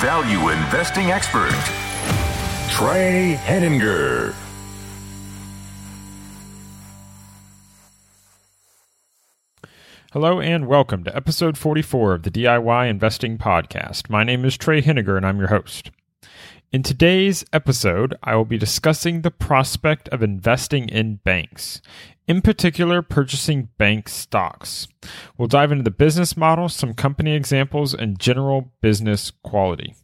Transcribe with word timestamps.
value 0.00 0.50
investing 0.50 1.10
expert, 1.10 1.52
Trey 2.70 3.32
Henninger. 3.44 4.34
Hello 10.12 10.40
and 10.40 10.66
welcome 10.66 11.04
to 11.04 11.16
episode 11.16 11.56
44 11.58 12.14
of 12.14 12.22
the 12.22 12.30
DIY 12.30 12.88
Investing 12.88 13.38
Podcast. 13.38 14.10
My 14.10 14.22
name 14.24 14.44
is 14.44 14.56
Trey 14.56 14.80
Henninger 14.80 15.16
and 15.16 15.26
I'm 15.26 15.38
your 15.38 15.48
host. 15.48 15.90
In 16.74 16.82
today's 16.82 17.44
episode, 17.52 18.16
I 18.24 18.34
will 18.34 18.44
be 18.44 18.58
discussing 18.58 19.22
the 19.22 19.30
prospect 19.30 20.08
of 20.08 20.24
investing 20.24 20.88
in 20.88 21.20
banks, 21.22 21.80
in 22.26 22.42
particular, 22.42 23.00
purchasing 23.00 23.68
bank 23.78 24.08
stocks. 24.08 24.88
We'll 25.38 25.46
dive 25.46 25.70
into 25.70 25.84
the 25.84 25.92
business 25.92 26.36
model, 26.36 26.68
some 26.68 26.92
company 26.92 27.34
examples, 27.36 27.94
and 27.94 28.18
general 28.18 28.72
business 28.80 29.30
quality. 29.44 29.94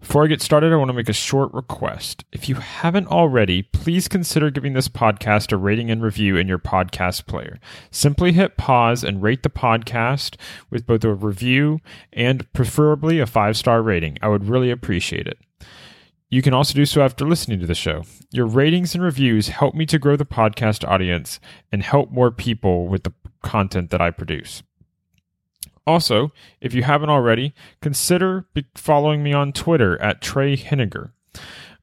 Before 0.00 0.24
I 0.24 0.28
get 0.28 0.40
started, 0.40 0.72
I 0.72 0.76
want 0.76 0.88
to 0.88 0.94
make 0.94 1.10
a 1.10 1.12
short 1.12 1.52
request. 1.52 2.24
If 2.32 2.48
you 2.48 2.54
haven't 2.54 3.08
already, 3.08 3.64
please 3.64 4.08
consider 4.08 4.48
giving 4.48 4.72
this 4.72 4.88
podcast 4.88 5.52
a 5.52 5.58
rating 5.58 5.90
and 5.90 6.00
review 6.02 6.38
in 6.38 6.48
your 6.48 6.58
podcast 6.58 7.26
player. 7.26 7.58
Simply 7.90 8.32
hit 8.32 8.56
pause 8.56 9.04
and 9.04 9.22
rate 9.22 9.42
the 9.42 9.50
podcast 9.50 10.36
with 10.70 10.86
both 10.86 11.04
a 11.04 11.12
review 11.12 11.80
and 12.14 12.50
preferably 12.54 13.20
a 13.20 13.26
five 13.26 13.58
star 13.58 13.82
rating. 13.82 14.16
I 14.22 14.28
would 14.28 14.48
really 14.48 14.70
appreciate 14.70 15.26
it. 15.26 15.36
You 16.30 16.42
can 16.42 16.52
also 16.52 16.74
do 16.74 16.84
so 16.84 17.02
after 17.02 17.26
listening 17.26 17.58
to 17.60 17.66
the 17.66 17.74
show. 17.74 18.02
Your 18.30 18.46
ratings 18.46 18.94
and 18.94 19.02
reviews 19.02 19.48
help 19.48 19.74
me 19.74 19.86
to 19.86 19.98
grow 19.98 20.16
the 20.16 20.26
podcast 20.26 20.86
audience 20.86 21.40
and 21.72 21.82
help 21.82 22.10
more 22.10 22.30
people 22.30 22.86
with 22.86 23.04
the 23.04 23.14
content 23.42 23.90
that 23.90 24.02
I 24.02 24.10
produce. 24.10 24.62
Also, 25.86 26.32
if 26.60 26.74
you 26.74 26.82
haven't 26.82 27.08
already, 27.08 27.54
consider 27.80 28.46
following 28.74 29.22
me 29.22 29.32
on 29.32 29.52
Twitter 29.52 30.00
at 30.02 30.20
Trey 30.20 30.54
Henninger. 30.54 31.14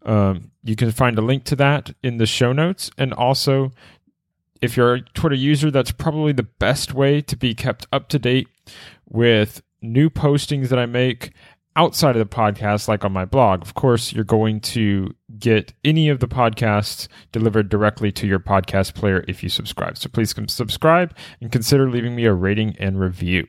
Um, 0.03 0.51
you 0.63 0.75
can 0.75 0.91
find 0.91 1.17
a 1.17 1.23
link 1.23 1.43
to 1.45 1.55
that 1.55 1.95
in 2.03 2.17
the 2.17 2.27
show 2.27 2.53
notes. 2.53 2.91
And 2.99 3.13
also, 3.13 3.71
if 4.61 4.77
you're 4.77 4.93
a 4.93 5.01
Twitter 5.01 5.35
user, 5.35 5.71
that's 5.71 5.91
probably 5.91 6.33
the 6.33 6.43
best 6.43 6.93
way 6.93 7.19
to 7.21 7.35
be 7.35 7.55
kept 7.55 7.87
up 7.91 8.07
to 8.09 8.19
date 8.19 8.47
with 9.09 9.63
new 9.81 10.11
postings 10.11 10.69
that 10.69 10.77
I 10.77 10.85
make 10.85 11.31
outside 11.75 12.15
of 12.15 12.29
the 12.29 12.35
podcast, 12.35 12.87
like 12.87 13.03
on 13.03 13.11
my 13.11 13.25
blog. 13.25 13.61
Of 13.61 13.73
course, 13.73 14.13
you're 14.13 14.23
going 14.23 14.61
to 14.61 15.13
get 15.37 15.73
any 15.83 16.09
of 16.09 16.19
the 16.19 16.27
podcasts 16.27 17.07
delivered 17.31 17.69
directly 17.69 18.11
to 18.13 18.27
your 18.27 18.39
podcast 18.39 18.93
player 18.93 19.25
if 19.27 19.43
you 19.43 19.49
subscribe. 19.49 19.97
So 19.97 20.09
please 20.09 20.33
subscribe 20.47 21.15
and 21.41 21.51
consider 21.51 21.89
leaving 21.89 22.15
me 22.15 22.25
a 22.25 22.33
rating 22.33 22.75
and 22.79 22.99
review. 22.99 23.47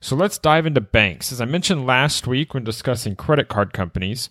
So 0.00 0.16
let's 0.16 0.38
dive 0.38 0.64
into 0.64 0.80
banks. 0.80 1.30
As 1.32 1.40
I 1.40 1.44
mentioned 1.44 1.86
last 1.86 2.26
week 2.26 2.54
when 2.54 2.64
discussing 2.64 3.16
credit 3.16 3.48
card 3.48 3.72
companies, 3.72 4.30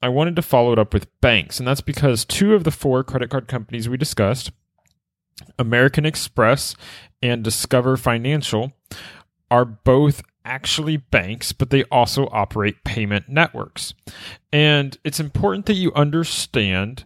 I 0.00 0.08
wanted 0.08 0.34
to 0.36 0.42
follow 0.42 0.72
it 0.72 0.78
up 0.78 0.94
with 0.94 1.20
banks. 1.20 1.58
And 1.58 1.68
that's 1.68 1.80
because 1.80 2.24
two 2.24 2.54
of 2.54 2.64
the 2.64 2.70
four 2.70 3.04
credit 3.04 3.30
card 3.30 3.48
companies 3.48 3.88
we 3.88 3.96
discussed, 3.96 4.50
American 5.58 6.06
Express 6.06 6.74
and 7.20 7.44
Discover 7.44 7.96
Financial, 7.98 8.72
are 9.50 9.64
both 9.64 10.22
actually 10.44 10.96
banks, 10.96 11.52
but 11.52 11.70
they 11.70 11.84
also 11.84 12.28
operate 12.32 12.84
payment 12.84 13.28
networks. 13.28 13.94
And 14.52 14.96
it's 15.04 15.20
important 15.20 15.66
that 15.66 15.74
you 15.74 15.92
understand 15.94 17.04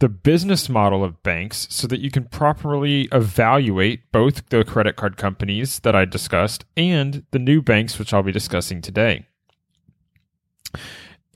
the 0.00 0.08
business 0.08 0.68
model 0.68 1.04
of 1.04 1.22
banks 1.22 1.66
so 1.70 1.86
that 1.86 2.00
you 2.00 2.10
can 2.10 2.24
properly 2.24 3.08
evaluate 3.12 4.10
both 4.12 4.48
the 4.48 4.64
credit 4.64 4.96
card 4.96 5.16
companies 5.16 5.78
that 5.80 5.94
I 5.94 6.04
discussed 6.04 6.64
and 6.76 7.24
the 7.30 7.38
new 7.38 7.62
banks, 7.62 7.98
which 7.98 8.12
I'll 8.12 8.22
be 8.22 8.32
discussing 8.32 8.82
today. 8.82 9.26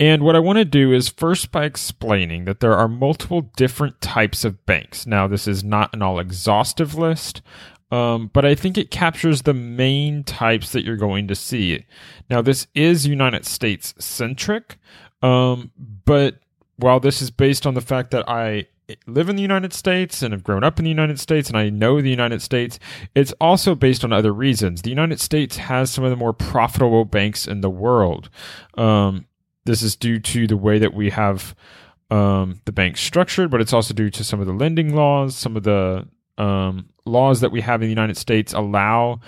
And 0.00 0.22
what 0.22 0.36
I 0.36 0.40
want 0.40 0.58
to 0.58 0.64
do 0.64 0.92
is 0.92 1.08
first 1.08 1.50
by 1.50 1.64
explaining 1.64 2.44
that 2.44 2.60
there 2.60 2.76
are 2.76 2.88
multiple 2.88 3.50
different 3.56 4.00
types 4.00 4.44
of 4.44 4.64
banks. 4.64 5.06
Now, 5.06 5.26
this 5.26 5.48
is 5.48 5.64
not 5.64 5.92
an 5.92 6.02
all 6.02 6.20
exhaustive 6.20 6.94
list, 6.94 7.42
um, 7.90 8.30
but 8.32 8.44
I 8.44 8.54
think 8.54 8.76
it 8.76 8.90
captures 8.90 9.42
the 9.42 9.54
main 9.54 10.24
types 10.24 10.72
that 10.72 10.84
you're 10.84 10.96
going 10.96 11.28
to 11.28 11.34
see. 11.34 11.84
Now, 12.28 12.42
this 12.42 12.66
is 12.74 13.06
United 13.06 13.46
States 13.46 13.94
centric, 13.98 14.78
um, 15.22 15.72
but 16.04 16.40
while 16.76 17.00
this 17.00 17.20
is 17.22 17.30
based 17.30 17.66
on 17.66 17.74
the 17.74 17.80
fact 17.80 18.10
that 18.10 18.28
I 18.28 18.66
live 19.06 19.28
in 19.28 19.36
the 19.36 19.42
United 19.42 19.72
States 19.72 20.22
and 20.22 20.32
have 20.32 20.44
grown 20.44 20.64
up 20.64 20.78
in 20.78 20.84
the 20.84 20.90
United 20.90 21.20
States 21.20 21.48
and 21.48 21.58
I 21.58 21.68
know 21.68 22.00
the 22.00 22.10
United 22.10 22.40
States, 22.40 22.78
it's 23.14 23.32
also 23.40 23.74
based 23.74 24.04
on 24.04 24.12
other 24.12 24.32
reasons. 24.32 24.82
The 24.82 24.90
United 24.90 25.20
States 25.20 25.56
has 25.56 25.90
some 25.90 26.04
of 26.04 26.10
the 26.10 26.16
more 26.16 26.32
profitable 26.32 27.04
banks 27.04 27.46
in 27.46 27.60
the 27.60 27.70
world. 27.70 28.30
Um, 28.76 29.26
this 29.64 29.82
is 29.82 29.96
due 29.96 30.18
to 30.20 30.46
the 30.46 30.56
way 30.56 30.78
that 30.78 30.94
we 30.94 31.10
have 31.10 31.54
um, 32.10 32.60
the 32.64 32.72
bank 32.72 32.96
structured, 32.96 33.50
but 33.50 33.60
it's 33.60 33.74
also 33.74 33.92
due 33.92 34.10
to 34.10 34.24
some 34.24 34.40
of 34.40 34.46
the 34.46 34.52
lending 34.52 34.94
laws, 34.94 35.36
some 35.36 35.56
of 35.56 35.64
the 35.64 36.08
um, 36.38 36.88
laws 37.04 37.40
that 37.40 37.52
we 37.52 37.60
have 37.60 37.82
in 37.82 37.86
the 37.86 37.92
United 37.92 38.16
States 38.16 38.52
allow 38.52 39.20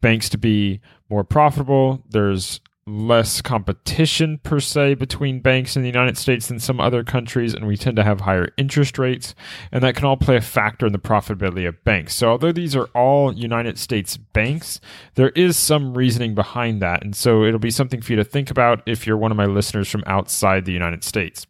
banks 0.00 0.28
to 0.30 0.38
be 0.38 0.80
more 1.08 1.24
profitable. 1.24 2.02
There's 2.10 2.60
less 2.88 3.42
competition 3.42 4.38
per 4.42 4.58
se 4.58 4.94
between 4.94 5.40
banks 5.40 5.76
in 5.76 5.82
the 5.82 5.88
United 5.88 6.16
States 6.16 6.48
than 6.48 6.58
some 6.58 6.80
other 6.80 7.04
countries, 7.04 7.54
and 7.54 7.66
we 7.66 7.76
tend 7.76 7.96
to 7.96 8.04
have 8.04 8.22
higher 8.22 8.48
interest 8.56 8.98
rates, 8.98 9.34
and 9.70 9.82
that 9.84 9.94
can 9.94 10.06
all 10.06 10.16
play 10.16 10.36
a 10.36 10.40
factor 10.40 10.86
in 10.86 10.92
the 10.92 10.98
profitability 10.98 11.68
of 11.68 11.82
banks. 11.84 12.14
So, 12.14 12.30
although 12.30 12.52
these 12.52 12.74
are 12.74 12.86
all 12.94 13.32
United 13.32 13.78
States 13.78 14.16
banks, 14.16 14.80
there 15.14 15.30
is 15.30 15.56
some 15.56 15.94
reasoning 15.96 16.34
behind 16.34 16.80
that, 16.80 17.04
and 17.04 17.14
so 17.14 17.44
it'll 17.44 17.60
be 17.60 17.70
something 17.70 18.00
for 18.00 18.12
you 18.12 18.16
to 18.16 18.24
think 18.24 18.50
about 18.50 18.82
if 18.86 19.06
you're 19.06 19.18
one 19.18 19.30
of 19.30 19.36
my 19.36 19.46
listeners 19.46 19.88
from 19.88 20.02
outside 20.06 20.64
the 20.64 20.72
United 20.72 21.04
States. 21.04 21.46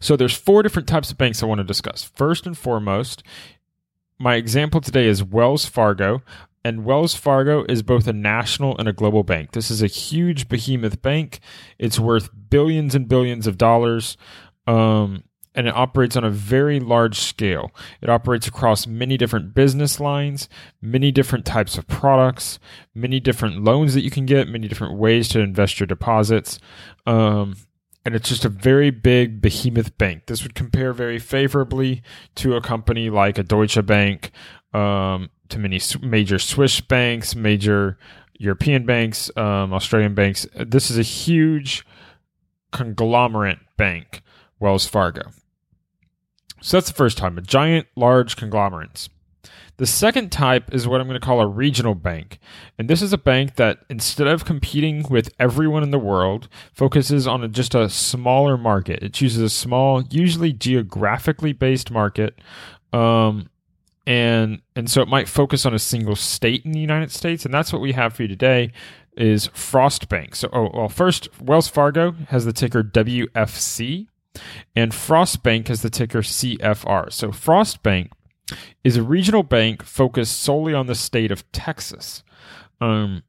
So, 0.00 0.16
there's 0.16 0.36
four 0.36 0.62
different 0.62 0.88
types 0.88 1.10
of 1.10 1.18
banks 1.18 1.42
I 1.42 1.46
want 1.46 1.58
to 1.58 1.64
discuss. 1.64 2.02
First 2.02 2.46
and 2.46 2.56
foremost, 2.56 3.22
my 4.18 4.36
example 4.36 4.80
today 4.80 5.06
is 5.06 5.22
Wells 5.22 5.64
Fargo 5.66 6.22
and 6.64 6.84
Wells 6.84 7.14
Fargo 7.14 7.64
is 7.68 7.82
both 7.82 8.06
a 8.06 8.12
national 8.12 8.78
and 8.78 8.88
a 8.88 8.92
global 8.92 9.24
bank. 9.24 9.52
This 9.52 9.70
is 9.70 9.82
a 9.82 9.88
huge 9.88 10.48
behemoth 10.48 11.02
bank. 11.02 11.40
It's 11.78 11.98
worth 11.98 12.30
billions 12.50 12.94
and 12.94 13.08
billions 13.08 13.46
of 13.46 13.58
dollars. 13.58 14.16
Um, 14.66 15.24
and 15.54 15.66
it 15.66 15.74
operates 15.76 16.16
on 16.16 16.24
a 16.24 16.30
very 16.30 16.80
large 16.80 17.18
scale. 17.18 17.72
It 18.00 18.08
operates 18.08 18.46
across 18.46 18.86
many 18.86 19.18
different 19.18 19.54
business 19.54 20.00
lines, 20.00 20.48
many 20.80 21.10
different 21.10 21.44
types 21.44 21.76
of 21.76 21.86
products, 21.88 22.58
many 22.94 23.20
different 23.20 23.62
loans 23.62 23.92
that 23.92 24.00
you 24.02 24.10
can 24.10 24.24
get, 24.24 24.48
many 24.48 24.66
different 24.66 24.96
ways 24.96 25.28
to 25.28 25.40
invest 25.40 25.78
your 25.78 25.86
deposits. 25.86 26.58
Um, 27.06 27.56
and 28.04 28.14
it's 28.14 28.28
just 28.28 28.44
a 28.44 28.48
very 28.48 28.90
big 28.90 29.40
behemoth 29.40 29.96
bank. 29.98 30.26
This 30.26 30.42
would 30.42 30.54
compare 30.54 30.92
very 30.92 31.18
favorably 31.18 32.02
to 32.36 32.56
a 32.56 32.60
company 32.60 33.10
like 33.10 33.38
a 33.38 33.42
Deutsche 33.42 33.84
Bank, 33.86 34.30
um, 34.74 35.30
to 35.48 35.58
many 35.58 35.80
major 36.00 36.38
Swiss 36.38 36.80
banks, 36.80 37.34
major 37.34 37.98
European 38.38 38.84
banks, 38.84 39.30
um, 39.36 39.72
Australian 39.72 40.14
banks. 40.14 40.46
This 40.54 40.90
is 40.90 40.98
a 40.98 41.02
huge 41.02 41.86
conglomerate 42.72 43.58
bank, 43.76 44.22
Wells 44.58 44.86
Fargo. 44.86 45.30
So 46.60 46.76
that's 46.76 46.88
the 46.88 46.94
first 46.94 47.18
time, 47.18 47.38
a 47.38 47.42
giant, 47.42 47.86
large 47.96 48.36
conglomerates. 48.36 49.08
The 49.78 49.86
second 49.86 50.30
type 50.30 50.72
is 50.72 50.86
what 50.86 51.00
I'm 51.00 51.06
going 51.08 51.18
to 51.18 51.24
call 51.24 51.40
a 51.40 51.46
regional 51.46 51.94
bank. 51.94 52.38
And 52.78 52.88
this 52.88 53.02
is 53.02 53.12
a 53.12 53.18
bank 53.18 53.56
that, 53.56 53.78
instead 53.88 54.26
of 54.26 54.44
competing 54.44 55.02
with 55.08 55.32
everyone 55.38 55.82
in 55.82 55.90
the 55.90 55.98
world, 55.98 56.48
focuses 56.72 57.26
on 57.26 57.42
a, 57.42 57.48
just 57.48 57.74
a 57.74 57.88
smaller 57.88 58.56
market. 58.56 59.02
It 59.02 59.14
chooses 59.14 59.42
a 59.42 59.50
small, 59.50 60.02
usually 60.10 60.52
geographically 60.52 61.52
based 61.52 61.90
market. 61.90 62.38
Um, 62.92 63.48
and 64.06 64.60
and 64.74 64.90
so 64.90 65.00
it 65.00 65.08
might 65.08 65.28
focus 65.28 65.64
on 65.64 65.74
a 65.74 65.78
single 65.78 66.16
state 66.16 66.64
in 66.64 66.72
the 66.72 66.80
United 66.80 67.12
States, 67.12 67.44
and 67.44 67.54
that's 67.54 67.72
what 67.72 67.80
we 67.80 67.92
have 67.92 68.12
for 68.14 68.22
you 68.22 68.28
today 68.28 68.72
is 69.16 69.48
Frost 69.48 70.08
Bank. 70.08 70.34
So, 70.34 70.48
oh, 70.52 70.70
well, 70.72 70.88
first 70.88 71.28
Wells 71.40 71.68
Fargo 71.68 72.12
has 72.28 72.44
the 72.44 72.52
ticker 72.52 72.82
WFC, 72.82 74.06
and 74.74 74.94
Frost 74.94 75.42
Bank 75.42 75.68
has 75.68 75.82
the 75.82 75.90
ticker 75.90 76.20
CFR. 76.20 77.12
So, 77.12 77.30
Frost 77.30 77.82
Bank 77.82 78.10
is 78.84 78.96
a 78.96 79.02
regional 79.02 79.42
bank 79.42 79.82
focused 79.82 80.40
solely 80.40 80.74
on 80.74 80.86
the 80.86 80.94
state 80.94 81.30
of 81.30 81.50
Texas. 81.52 82.22
Um, 82.80 83.22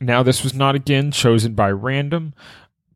now, 0.00 0.22
this 0.22 0.42
was 0.42 0.54
not 0.54 0.74
again 0.74 1.12
chosen 1.12 1.54
by 1.54 1.70
random. 1.70 2.34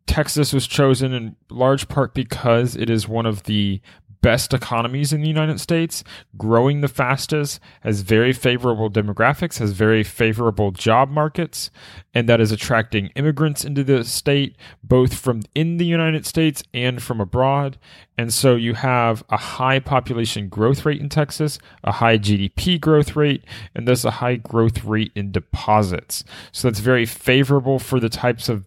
Texas 0.07 0.53
was 0.53 0.67
chosen 0.67 1.13
in 1.13 1.37
large 1.51 1.89
part 1.89 2.15
because 2.15 2.77
it 2.77 2.91
is 2.91 3.09
one 3.09 3.27
of 3.27 3.45
the 3.45 3.81
best 4.21 4.53
economies 4.53 5.13
in 5.13 5.21
the 5.21 5.29
United 5.29 5.61
States, 5.61 6.05
growing 6.37 6.81
the 6.81 6.89
fastest, 6.89 7.61
has 7.81 8.01
very 8.01 8.33
favorable 8.33 8.91
demographics, 8.91 9.59
has 9.59 9.73
very 9.73 10.03
favorable 10.03 10.71
job 10.71 11.09
markets, 11.11 11.71
and 12.15 12.29
that 12.29 12.41
is 12.41 12.53
attracting 12.53 13.09
immigrants 13.17 13.65
into 13.65 13.85
the 13.85 14.05
state, 14.05 14.57
both 14.83 15.15
from 15.15 15.43
in 15.55 15.77
the 15.77 15.85
United 15.85 16.27
States 16.27 16.63
and 16.75 17.03
from 17.03 17.21
abroad. 17.21 17.79
And 18.19 18.33
so 18.33 18.55
you 18.55 18.75
have 18.75 19.25
a 19.29 19.37
high 19.37 19.79
population 19.79 20.49
growth 20.49 20.85
rate 20.85 21.01
in 21.01 21.09
Texas, 21.09 21.59
a 21.85 21.93
high 21.93 22.19
GDP 22.19 22.81
growth 22.81 23.17
rate, 23.17 23.45
and 23.75 23.87
thus 23.87 24.05
a 24.05 24.13
high 24.13 24.37
growth 24.37 24.85
rate 24.85 25.13
in 25.15 25.33
deposits. 25.33 26.25
So 26.53 26.69
that's 26.69 26.81
very 26.81 27.07
favorable 27.07 27.79
for 27.79 28.01
the 28.01 28.09
types 28.09 28.49
of 28.49 28.65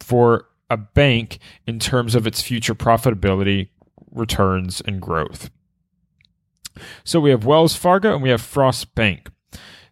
for 0.00 0.46
a 0.70 0.76
bank 0.76 1.38
in 1.66 1.78
terms 1.78 2.14
of 2.14 2.26
its 2.26 2.40
future 2.40 2.74
profitability, 2.74 3.68
returns 4.12 4.80
and 4.80 5.00
growth. 5.00 5.50
So 7.04 7.20
we 7.20 7.30
have 7.30 7.44
Wells 7.44 7.76
Fargo 7.76 8.14
and 8.14 8.22
we 8.22 8.30
have 8.30 8.40
Frost 8.40 8.94
Bank. 8.94 9.30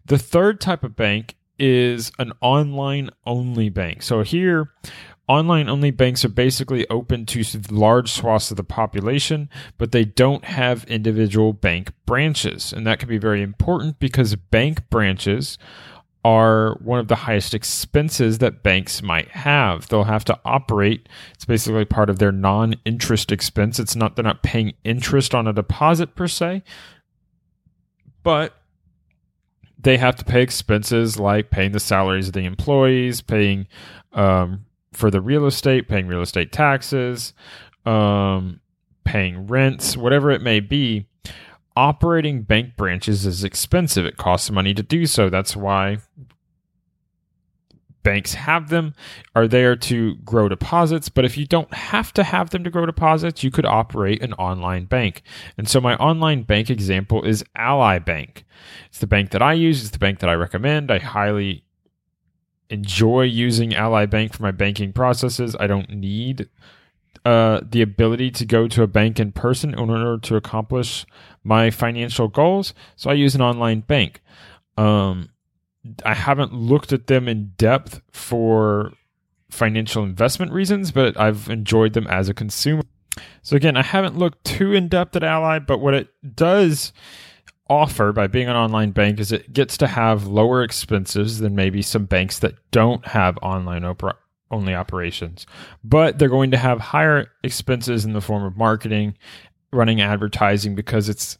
The 0.06 0.18
third 0.18 0.60
type 0.60 0.82
of 0.82 0.96
bank 0.96 1.36
is 1.58 2.10
an 2.18 2.32
online 2.40 3.10
only 3.26 3.68
bank. 3.68 4.02
So 4.02 4.22
here, 4.22 4.72
online 5.28 5.68
only 5.68 5.90
banks 5.90 6.24
are 6.24 6.30
basically 6.30 6.88
open 6.88 7.26
to 7.26 7.44
large 7.70 8.10
swaths 8.10 8.50
of 8.50 8.56
the 8.56 8.64
population, 8.64 9.48
but 9.78 9.92
they 9.92 10.04
don't 10.04 10.44
have 10.46 10.84
individual 10.84 11.52
bank 11.52 11.92
branches. 12.06 12.72
And 12.72 12.86
that 12.86 12.98
can 12.98 13.08
be 13.08 13.18
very 13.18 13.42
important 13.42 14.00
because 14.00 14.34
bank 14.34 14.88
branches 14.90 15.58
are 16.24 16.74
one 16.82 16.98
of 16.98 17.08
the 17.08 17.16
highest 17.16 17.54
expenses 17.54 18.38
that 18.38 18.62
banks 18.62 19.02
might 19.02 19.28
have. 19.30 19.88
They'll 19.88 20.04
have 20.04 20.24
to 20.26 20.38
operate. 20.44 21.08
It's 21.34 21.46
basically 21.46 21.84
part 21.86 22.10
of 22.10 22.18
their 22.18 22.32
non-interest 22.32 23.32
expense. 23.32 23.78
It's 23.78 23.96
not 23.96 24.16
they're 24.16 24.22
not 24.22 24.42
paying 24.42 24.74
interest 24.84 25.34
on 25.34 25.46
a 25.46 25.52
deposit 25.52 26.14
per 26.14 26.28
se, 26.28 26.62
but 28.22 28.54
they 29.78 29.96
have 29.96 30.16
to 30.16 30.24
pay 30.24 30.42
expenses 30.42 31.18
like 31.18 31.50
paying 31.50 31.72
the 31.72 31.80
salaries 31.80 32.28
of 32.28 32.34
the 32.34 32.44
employees, 32.44 33.22
paying 33.22 33.66
um, 34.12 34.66
for 34.92 35.10
the 35.10 35.22
real 35.22 35.46
estate, 35.46 35.88
paying 35.88 36.06
real 36.06 36.20
estate 36.20 36.52
taxes, 36.52 37.32
um, 37.86 38.60
paying 39.04 39.46
rents, 39.46 39.96
whatever 39.96 40.30
it 40.30 40.42
may 40.42 40.60
be 40.60 41.06
operating 41.76 42.42
bank 42.42 42.76
branches 42.76 43.26
is 43.26 43.44
expensive. 43.44 44.04
It 44.04 44.16
costs 44.16 44.50
money 44.50 44.74
to 44.74 44.82
do 44.82 45.06
so. 45.06 45.30
That's 45.30 45.56
why 45.56 45.98
banks 48.02 48.34
have 48.34 48.70
them 48.70 48.94
are 49.34 49.46
there 49.46 49.76
to 49.76 50.16
grow 50.16 50.48
deposits. 50.48 51.08
But 51.08 51.24
if 51.24 51.36
you 51.36 51.46
don't 51.46 51.72
have 51.72 52.12
to 52.14 52.24
have 52.24 52.50
them 52.50 52.64
to 52.64 52.70
grow 52.70 52.86
deposits 52.86 53.42
you 53.44 53.50
could 53.50 53.66
operate 53.66 54.22
an 54.22 54.32
online 54.34 54.86
bank. 54.86 55.22
And 55.56 55.68
so 55.68 55.80
my 55.80 55.96
online 55.96 56.42
bank 56.42 56.70
example 56.70 57.22
is 57.24 57.44
ally 57.54 57.98
bank. 57.98 58.44
It's 58.88 58.98
the 58.98 59.06
bank 59.06 59.30
that 59.30 59.42
i 59.42 59.52
use. 59.52 59.82
It's 59.82 59.90
the 59.90 59.98
bank 59.98 60.20
that 60.20 60.30
i 60.30 60.34
recommend. 60.34 60.90
I 60.90 60.98
highly 60.98 61.64
enjoy 62.68 63.22
using 63.22 63.74
ally 63.74 64.06
bank 64.06 64.32
for 64.32 64.42
my 64.42 64.52
banking 64.52 64.92
processes. 64.92 65.56
I 65.58 65.66
don't 65.66 65.90
need 65.90 66.48
uh, 67.24 67.60
the 67.62 67.82
ability 67.82 68.30
to 68.30 68.46
go 68.46 68.66
to 68.68 68.82
a 68.82 68.86
bank 68.86 69.20
in 69.20 69.32
person 69.32 69.74
in 69.74 69.90
order 69.90 70.18
to 70.18 70.36
accomplish 70.36 71.04
my 71.44 71.70
financial 71.70 72.28
goals. 72.28 72.72
So 72.96 73.10
I 73.10 73.14
use 73.14 73.34
an 73.34 73.42
online 73.42 73.80
bank. 73.80 74.22
Um, 74.76 75.30
I 76.04 76.14
haven't 76.14 76.54
looked 76.54 76.92
at 76.92 77.06
them 77.06 77.28
in 77.28 77.52
depth 77.56 78.00
for 78.10 78.92
financial 79.50 80.02
investment 80.02 80.52
reasons, 80.52 80.92
but 80.92 81.18
I've 81.18 81.48
enjoyed 81.48 81.92
them 81.92 82.06
as 82.06 82.28
a 82.28 82.34
consumer. 82.34 82.82
So 83.42 83.56
again, 83.56 83.76
I 83.76 83.82
haven't 83.82 84.16
looked 84.16 84.44
too 84.44 84.72
in 84.72 84.88
depth 84.88 85.16
at 85.16 85.24
Ally, 85.24 85.58
but 85.58 85.78
what 85.78 85.94
it 85.94 86.08
does 86.34 86.92
offer 87.68 88.12
by 88.12 88.26
being 88.26 88.48
an 88.48 88.56
online 88.56 88.90
bank 88.90 89.20
is 89.20 89.30
it 89.30 89.52
gets 89.52 89.76
to 89.78 89.86
have 89.86 90.26
lower 90.26 90.62
expenses 90.62 91.38
than 91.38 91.54
maybe 91.54 91.82
some 91.82 92.04
banks 92.04 92.38
that 92.40 92.54
don't 92.70 93.06
have 93.06 93.38
online 93.42 93.84
opera 93.84 94.16
only 94.50 94.74
operations, 94.74 95.46
but 95.84 96.18
they're 96.18 96.28
going 96.28 96.50
to 96.50 96.56
have 96.56 96.80
higher 96.80 97.30
expenses 97.42 98.04
in 98.04 98.12
the 98.12 98.20
form 98.20 98.44
of 98.44 98.56
marketing, 98.56 99.16
running 99.72 100.00
advertising 100.00 100.74
because 100.74 101.08
it's 101.08 101.38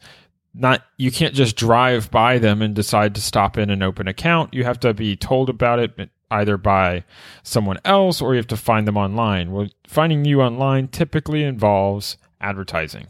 not 0.53 0.83
you 0.97 1.11
can't 1.11 1.35
just 1.35 1.57
drive 1.57 2.11
by 2.11 2.39
them 2.39 2.61
and 2.63 2.75
decide 2.75 3.15
to 3.15 3.21
stop 3.21 3.57
in 3.57 3.71
and 3.71 3.83
open 3.83 4.09
account. 4.09 4.55
You 4.55 4.65
have 4.65 4.81
to 4.81 4.95
be 4.95 5.17
told 5.17 5.49
about 5.49 5.79
it 5.79 6.11
either 6.31 6.57
by 6.57 7.05
someone 7.43 7.79
else 7.85 8.21
or 8.21 8.35
you 8.35 8.39
have 8.39 8.47
to 8.49 8.57
find 8.57 8.87
them 8.87 8.97
online. 8.97 9.53
Well, 9.53 9.69
finding 9.87 10.25
you 10.25 10.41
online 10.41 10.89
typically 10.89 11.43
involves 11.43 12.17
advertising. 12.41 13.09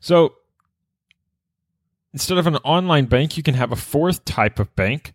So, 0.00 0.34
instead 2.12 2.38
of 2.38 2.46
an 2.46 2.56
online 2.56 3.06
bank, 3.06 3.36
you 3.36 3.42
can 3.42 3.54
have 3.54 3.72
a 3.72 3.76
fourth 3.76 4.24
type 4.24 4.58
of 4.58 4.74
bank, 4.76 5.14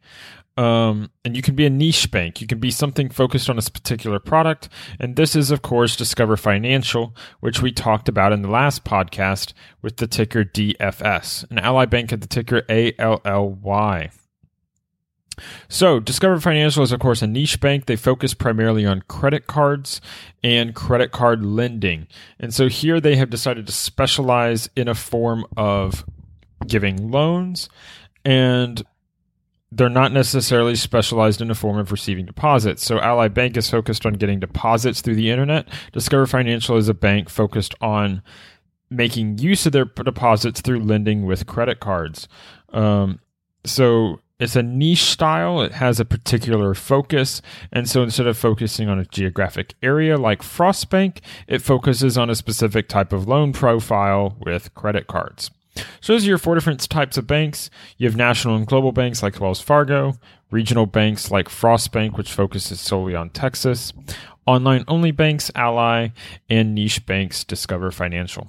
um, 0.57 1.11
and 1.25 1.35
you 1.35 1.41
can 1.41 1.55
be 1.55 1.65
a 1.65 1.69
niche 1.69 2.11
bank. 2.11 2.39
You 2.39 2.47
can 2.47 2.59
be 2.59 2.71
something 2.71 3.09
focused 3.09 3.49
on 3.49 3.57
a 3.57 3.61
particular 3.61 4.19
product. 4.19 4.69
And 4.99 5.15
this 5.15 5.35
is, 5.35 5.51
of 5.51 5.61
course, 5.61 5.97
Discover 5.97 6.37
Financial, 6.37 7.15
which 7.41 7.61
we 7.61 7.71
talked 7.71 8.07
about 8.07 8.31
in 8.31 8.41
the 8.41 8.49
last 8.49 8.85
podcast 8.85 9.53
with 9.81 9.97
the 9.97 10.07
ticker 10.07 10.45
DFS. 10.45 11.49
An 11.51 11.59
Ally 11.59 11.85
Bank 11.85 12.13
at 12.13 12.21
the 12.21 12.27
ticker 12.27 12.63
ALLY. 12.69 14.09
So, 15.67 15.99
Discover 15.99 16.39
Financial 16.39 16.81
is, 16.83 16.93
of 16.93 17.01
course, 17.01 17.21
a 17.21 17.27
niche 17.27 17.59
bank. 17.59 17.87
They 17.87 17.97
focus 17.97 18.33
primarily 18.33 18.85
on 18.85 19.03
credit 19.09 19.47
cards 19.47 19.99
and 20.41 20.73
credit 20.73 21.11
card 21.11 21.43
lending. 21.43 22.07
And 22.39 22.53
so 22.53 22.69
here 22.69 23.01
they 23.01 23.17
have 23.17 23.29
decided 23.29 23.67
to 23.67 23.73
specialize 23.73 24.69
in 24.77 24.87
a 24.87 24.95
form 24.95 25.45
of 25.57 26.05
giving 26.65 27.11
loans 27.11 27.67
and 28.23 28.81
they're 29.75 29.89
not 29.89 30.13
necessarily 30.13 30.75
specialized 30.75 31.41
in 31.41 31.51
a 31.51 31.55
form 31.55 31.77
of 31.77 31.91
receiving 31.91 32.25
deposits. 32.25 32.85
So 32.85 32.99
Ally 32.99 33.27
Bank 33.27 33.57
is 33.57 33.69
focused 33.69 34.05
on 34.05 34.13
getting 34.13 34.39
deposits 34.39 35.01
through 35.01 35.15
the 35.15 35.29
internet. 35.29 35.67
Discover 35.91 36.27
Financial 36.27 36.77
is 36.77 36.87
a 36.87 36.93
bank 36.93 37.29
focused 37.29 37.75
on 37.81 38.21
making 38.89 39.39
use 39.39 39.65
of 39.65 39.73
their 39.73 39.85
deposits 39.85 40.61
through 40.61 40.79
lending 40.79 41.25
with 41.25 41.45
credit 41.45 41.81
cards. 41.81 42.29
Um, 42.71 43.19
so 43.65 44.21
it's 44.39 44.55
a 44.55 44.63
niche 44.63 45.03
style. 45.03 45.61
It 45.61 45.73
has 45.73 45.99
a 45.99 46.05
particular 46.05 46.73
focus. 46.73 47.41
And 47.73 47.89
so 47.89 48.01
instead 48.01 48.27
of 48.27 48.37
focusing 48.37 48.87
on 48.87 48.99
a 48.99 49.05
geographic 49.05 49.73
area 49.83 50.17
like 50.17 50.41
Frost 50.41 50.89
Bank, 50.89 51.19
it 51.47 51.61
focuses 51.61 52.17
on 52.17 52.29
a 52.29 52.35
specific 52.35 52.87
type 52.87 53.11
of 53.11 53.27
loan 53.27 53.51
profile 53.51 54.37
with 54.39 54.73
credit 54.73 55.07
cards. 55.07 55.51
So 56.01 56.13
those 56.13 56.25
are 56.25 56.29
your 56.29 56.37
four 56.37 56.55
different 56.55 56.89
types 56.89 57.17
of 57.17 57.27
banks. 57.27 57.69
You 57.97 58.07
have 58.07 58.15
national 58.15 58.55
and 58.55 58.65
global 58.65 58.91
banks 58.91 59.21
like 59.21 59.39
Wells 59.39 59.61
Fargo, 59.61 60.13
regional 60.51 60.85
banks 60.85 61.31
like 61.31 61.49
Frost 61.49 61.91
Bank, 61.91 62.17
which 62.17 62.31
focuses 62.31 62.79
solely 62.79 63.15
on 63.15 63.29
Texas, 63.29 63.91
online 64.45 64.85
only 64.87 65.11
banks, 65.11 65.51
Ally, 65.55 66.09
and 66.49 66.75
niche 66.75 67.05
banks, 67.05 67.43
Discover 67.43 67.91
Financial. 67.91 68.47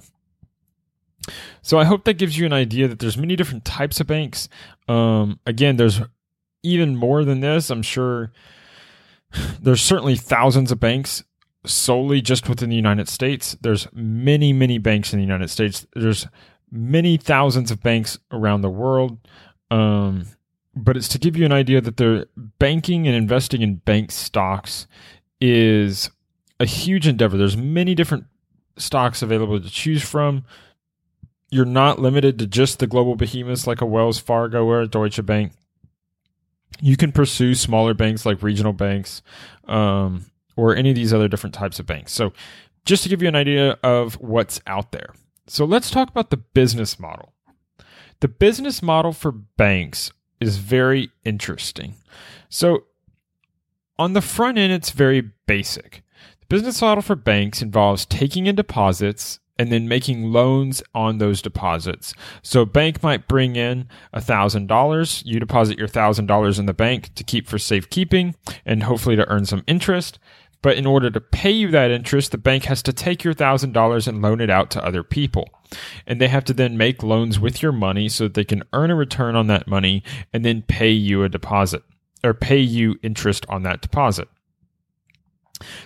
So 1.61 1.79
I 1.79 1.83
hope 1.83 2.05
that 2.05 2.17
gives 2.17 2.37
you 2.37 2.45
an 2.45 2.53
idea 2.53 2.87
that 2.87 2.99
there's 2.99 3.17
many 3.17 3.35
different 3.35 3.65
types 3.65 3.99
of 3.99 4.07
banks. 4.07 4.47
Um, 4.87 5.39
again, 5.45 5.75
there's 5.75 6.01
even 6.63 6.95
more 6.95 7.25
than 7.25 7.41
this. 7.41 7.69
I'm 7.69 7.81
sure 7.81 8.31
there's 9.59 9.81
certainly 9.81 10.15
thousands 10.15 10.71
of 10.71 10.79
banks 10.79 11.23
solely 11.65 12.21
just 12.21 12.47
within 12.47 12.69
the 12.69 12.75
United 12.75 13.09
States. 13.09 13.57
There's 13.61 13.87
many, 13.93 14.53
many 14.53 14.77
banks 14.77 15.11
in 15.11 15.19
the 15.19 15.25
United 15.25 15.49
States. 15.49 15.85
There's 15.93 16.27
many 16.71 17.17
thousands 17.17 17.71
of 17.71 17.81
banks 17.81 18.19
around 18.31 18.61
the 18.61 18.69
world. 18.69 19.17
Um, 19.71 20.27
but 20.75 20.95
it's 20.95 21.07
to 21.09 21.17
give 21.17 21.35
you 21.35 21.45
an 21.45 21.51
idea 21.51 21.81
that 21.81 21.97
the 21.97 22.27
banking 22.59 23.07
and 23.07 23.15
investing 23.15 23.61
in 23.61 23.75
bank 23.75 24.11
stocks 24.11 24.87
is 25.41 26.11
a 26.59 26.65
huge 26.65 27.07
endeavor. 27.07 27.37
There's 27.37 27.57
many 27.57 27.95
different 27.95 28.25
stocks 28.77 29.21
available 29.21 29.59
to 29.59 29.69
choose 29.69 30.03
from. 30.03 30.45
you're 31.49 31.65
not 31.65 31.97
limited 31.99 32.37
to 32.39 32.45
just 32.45 32.79
the 32.79 32.87
global 32.87 33.15
behemoths 33.15 33.65
like 33.65 33.79
a 33.79 33.85
Wells 33.85 34.19
Fargo 34.19 34.65
or 34.65 34.81
a 34.81 34.87
Deutsche 34.87 35.25
Bank. 35.25 35.53
You 36.81 36.97
can 36.97 37.11
pursue 37.11 37.55
smaller 37.55 37.93
banks 37.93 38.25
like 38.25 38.43
regional 38.43 38.73
banks 38.73 39.21
um, 39.65 40.25
or 40.57 40.75
any 40.75 40.89
of 40.89 40.95
these 40.95 41.13
other 41.13 41.29
different 41.29 41.53
types 41.55 41.79
of 41.79 41.85
banks. 41.85 42.11
So, 42.11 42.33
just 42.85 43.03
to 43.03 43.09
give 43.09 43.21
you 43.21 43.27
an 43.29 43.35
idea 43.35 43.77
of 43.81 44.15
what's 44.15 44.59
out 44.67 44.91
there. 44.91 45.13
So, 45.47 45.65
let's 45.65 45.89
talk 45.89 46.09
about 46.09 46.29
the 46.29 46.37
business 46.37 46.99
model. 46.99 47.33
The 48.19 48.27
business 48.27 48.81
model 48.81 49.13
for 49.13 49.31
banks 49.31 50.11
is 50.39 50.57
very 50.57 51.11
interesting. 51.23 51.95
So, 52.49 52.85
on 53.99 54.13
the 54.13 54.21
front 54.21 54.57
end, 54.57 54.73
it's 54.73 54.91
very 54.91 55.31
basic. 55.47 56.03
The 56.39 56.45
business 56.47 56.81
model 56.81 57.01
for 57.01 57.15
banks 57.15 57.61
involves 57.61 58.05
taking 58.05 58.47
in 58.47 58.55
deposits 58.55 59.39
and 59.59 59.71
then 59.71 59.87
making 59.87 60.31
loans 60.31 60.83
on 60.93 61.17
those 61.17 61.41
deposits. 61.41 62.13
So 62.41 62.61
a 62.61 62.65
bank 62.65 63.01
might 63.01 63.27
bring 63.27 63.55
in 63.55 63.87
$1,000. 64.13 65.25
You 65.25 65.39
deposit 65.39 65.77
your 65.77 65.87
$1,000 65.87 66.59
in 66.59 66.65
the 66.65 66.73
bank 66.73 67.13
to 67.15 67.23
keep 67.23 67.47
for 67.47 67.57
safekeeping 67.57 68.35
and 68.65 68.83
hopefully 68.83 69.15
to 69.15 69.27
earn 69.27 69.45
some 69.45 69.63
interest. 69.67 70.19
But 70.61 70.77
in 70.77 70.85
order 70.85 71.09
to 71.09 71.21
pay 71.21 71.51
you 71.51 71.69
that 71.71 71.91
interest, 71.91 72.31
the 72.31 72.37
bank 72.37 72.65
has 72.65 72.81
to 72.83 72.93
take 72.93 73.23
your 73.23 73.33
$1,000 73.33 74.07
and 74.07 74.21
loan 74.21 74.41
it 74.41 74.49
out 74.49 74.71
to 74.71 74.83
other 74.83 75.03
people. 75.03 75.49
And 76.05 76.19
they 76.19 76.27
have 76.27 76.45
to 76.45 76.53
then 76.53 76.77
make 76.77 77.03
loans 77.03 77.39
with 77.39 77.61
your 77.61 77.71
money 77.71 78.09
so 78.09 78.25
that 78.25 78.33
they 78.33 78.43
can 78.43 78.63
earn 78.73 78.91
a 78.91 78.95
return 78.95 79.35
on 79.35 79.47
that 79.47 79.67
money 79.67 80.03
and 80.33 80.43
then 80.43 80.63
pay 80.63 80.91
you 80.91 81.23
a 81.23 81.29
deposit 81.29 81.83
or 82.23 82.33
pay 82.33 82.59
you 82.59 82.95
interest 83.03 83.45
on 83.49 83.63
that 83.63 83.81
deposit. 83.81 84.27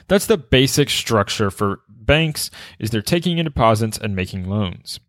That's 0.08 0.26
the 0.26 0.38
basic 0.38 0.90
structure 0.90 1.52
for 1.52 1.82
banks 1.90 2.52
is 2.80 2.90
they're 2.90 3.02
taking 3.02 3.38
in 3.38 3.46
deposits 3.46 3.98
and 3.98 4.16
making 4.16 4.50
loans. 4.50 5.00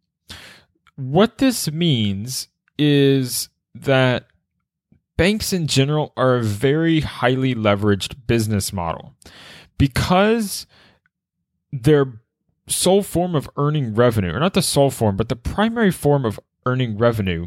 What 0.96 1.38
this 1.38 1.70
means 1.70 2.48
is 2.78 3.48
that 3.74 4.26
banks 5.16 5.52
in 5.52 5.66
general 5.66 6.12
are 6.16 6.36
a 6.36 6.42
very 6.42 7.00
highly 7.00 7.54
leveraged 7.54 8.26
business 8.26 8.72
model 8.72 9.14
because 9.78 10.66
their 11.72 12.20
sole 12.68 13.02
form 13.02 13.34
of 13.34 13.48
earning 13.56 13.94
revenue, 13.94 14.32
or 14.32 14.40
not 14.40 14.54
the 14.54 14.62
sole 14.62 14.90
form, 14.90 15.16
but 15.16 15.28
the 15.28 15.36
primary 15.36 15.90
form 15.90 16.24
of 16.24 16.38
earning 16.64 16.96
revenue 16.96 17.46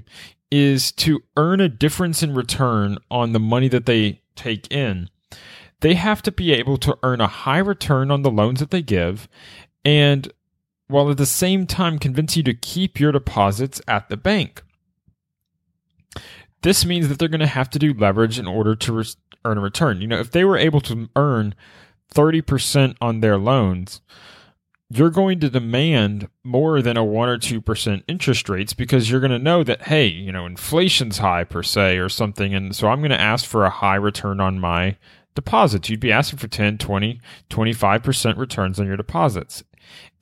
is 0.52 0.92
to 0.92 1.24
earn 1.38 1.60
a 1.60 1.70
difference 1.70 2.22
in 2.22 2.34
return 2.34 2.98
on 3.10 3.34
the 3.34 3.40
money 3.40 3.68
that 3.68 3.86
they 3.86 4.22
take 4.36 4.72
in 4.72 5.10
they 5.82 5.94
have 5.94 6.22
to 6.24 6.32
be 6.32 6.52
able 6.52 6.78
to 6.78 6.98
earn 7.04 7.22
a 7.22 7.28
high 7.28 7.60
return 7.60 8.10
on 8.10 8.22
the 8.22 8.32
loans 8.32 8.60
that 8.60 8.72
they 8.72 8.82
give 8.82 9.28
and 9.84 10.32
while 10.88 11.10
at 11.10 11.18
the 11.18 11.26
same 11.26 11.66
time 11.66 12.00
convince 12.00 12.38
you 12.38 12.44
to 12.44 12.54
keep 12.54 13.00
your 13.00 13.12
deposits 13.12 13.82
at 13.88 14.10
the 14.10 14.18
bank. 14.18 14.64
This 16.66 16.84
means 16.84 17.08
that 17.08 17.20
they're 17.20 17.28
going 17.28 17.40
to 17.42 17.48
have 17.48 17.70
to 17.70 17.80
do 17.80 17.94
leverage 17.94 18.40
in 18.40 18.48
order 18.48 18.76
to 18.76 18.94
re- 18.94 19.06
earn 19.46 19.60
a 19.60 19.62
return. 19.62 20.02
You 20.02 20.08
know, 20.08 20.20
if 20.20 20.32
they 20.32 20.44
were 20.44 20.58
able 20.58 20.82
to 20.82 21.08
earn 21.16 21.54
30% 22.14 22.96
on 23.00 23.20
their 23.20 23.38
loans, 23.38 24.02
you're 24.90 25.12
going 25.12 25.40
to 25.42 25.50
demand 25.50 26.28
more 26.44 26.82
than 26.82 26.98
a 26.98 27.04
1 27.04 27.30
or 27.30 27.38
2% 27.38 28.04
interest 28.08 28.50
rates 28.50 28.74
because 28.74 29.12
you're 29.12 29.20
going 29.20 29.30
to 29.32 29.40
know 29.40 29.64
that 29.64 29.84
hey 29.84 30.06
you 30.06 30.32
know 30.32 30.46
inflation's 30.46 31.18
high 31.18 31.44
per 31.44 31.64
se 31.64 31.98
or 31.98 32.08
something 32.08 32.54
and 32.54 32.76
so 32.76 32.88
i'm 32.88 33.00
going 33.00 33.10
to 33.10 33.20
ask 33.20 33.46
for 33.46 33.66
a 33.66 33.70
high 33.72 33.96
return 33.96 34.40
on 34.40 34.60
my 34.60 34.96
deposits. 35.36 35.90
You'd 35.90 36.00
be 36.00 36.12
asking 36.12 36.40
for 36.40 36.48
10, 36.48 36.80
20, 36.80 37.20
25% 37.50 38.38
returns 38.38 38.80
on 38.80 38.88
your 38.88 38.98
deposits. 38.98 39.64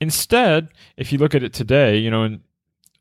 Instead, 0.00 0.68
if 0.96 1.12
you 1.12 1.18
look 1.18 1.34
at 1.34 1.42
it 1.42 1.54
today, 1.54 1.96
you 1.96 2.10
know, 2.10 2.38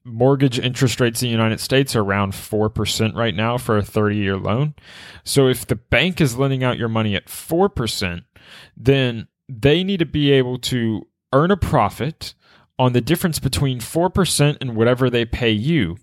mortgage 0.06 0.60
interest 0.60 1.00
rates 1.00 1.22
in 1.22 1.28
the 1.28 1.32
United 1.32 1.60
States 1.60 1.96
are 1.96 2.02
around 2.02 2.34
4% 2.34 3.16
right 3.16 3.36
now 3.36 3.58
for 3.58 3.78
a 3.78 3.84
30 3.84 4.18
year 4.18 4.38
loan. 4.38 4.74
So 5.24 5.48
if 5.48 5.66
the 5.66 5.76
bank 5.76 6.20
is 6.20 6.38
lending 6.38 6.64
out 6.64 6.78
your 6.78 6.90
money 6.90 7.16
at 7.16 7.28
4%, 7.28 8.24
then 8.76 9.28
they 9.48 9.84
need 9.84 10.00
to 10.00 10.06
be 10.06 10.32
able 10.32 10.58
to 10.60 11.08
earn 11.32 11.52
a 11.52 11.58
profit 11.58 12.34
on 12.78 12.94
the 12.94 13.02
difference 13.02 13.40
between 13.40 13.80
4% 13.80 14.58
and 14.60 14.76
whatever 14.76 15.10
they 15.10 15.26
pay 15.26 15.52
you. 15.52 15.98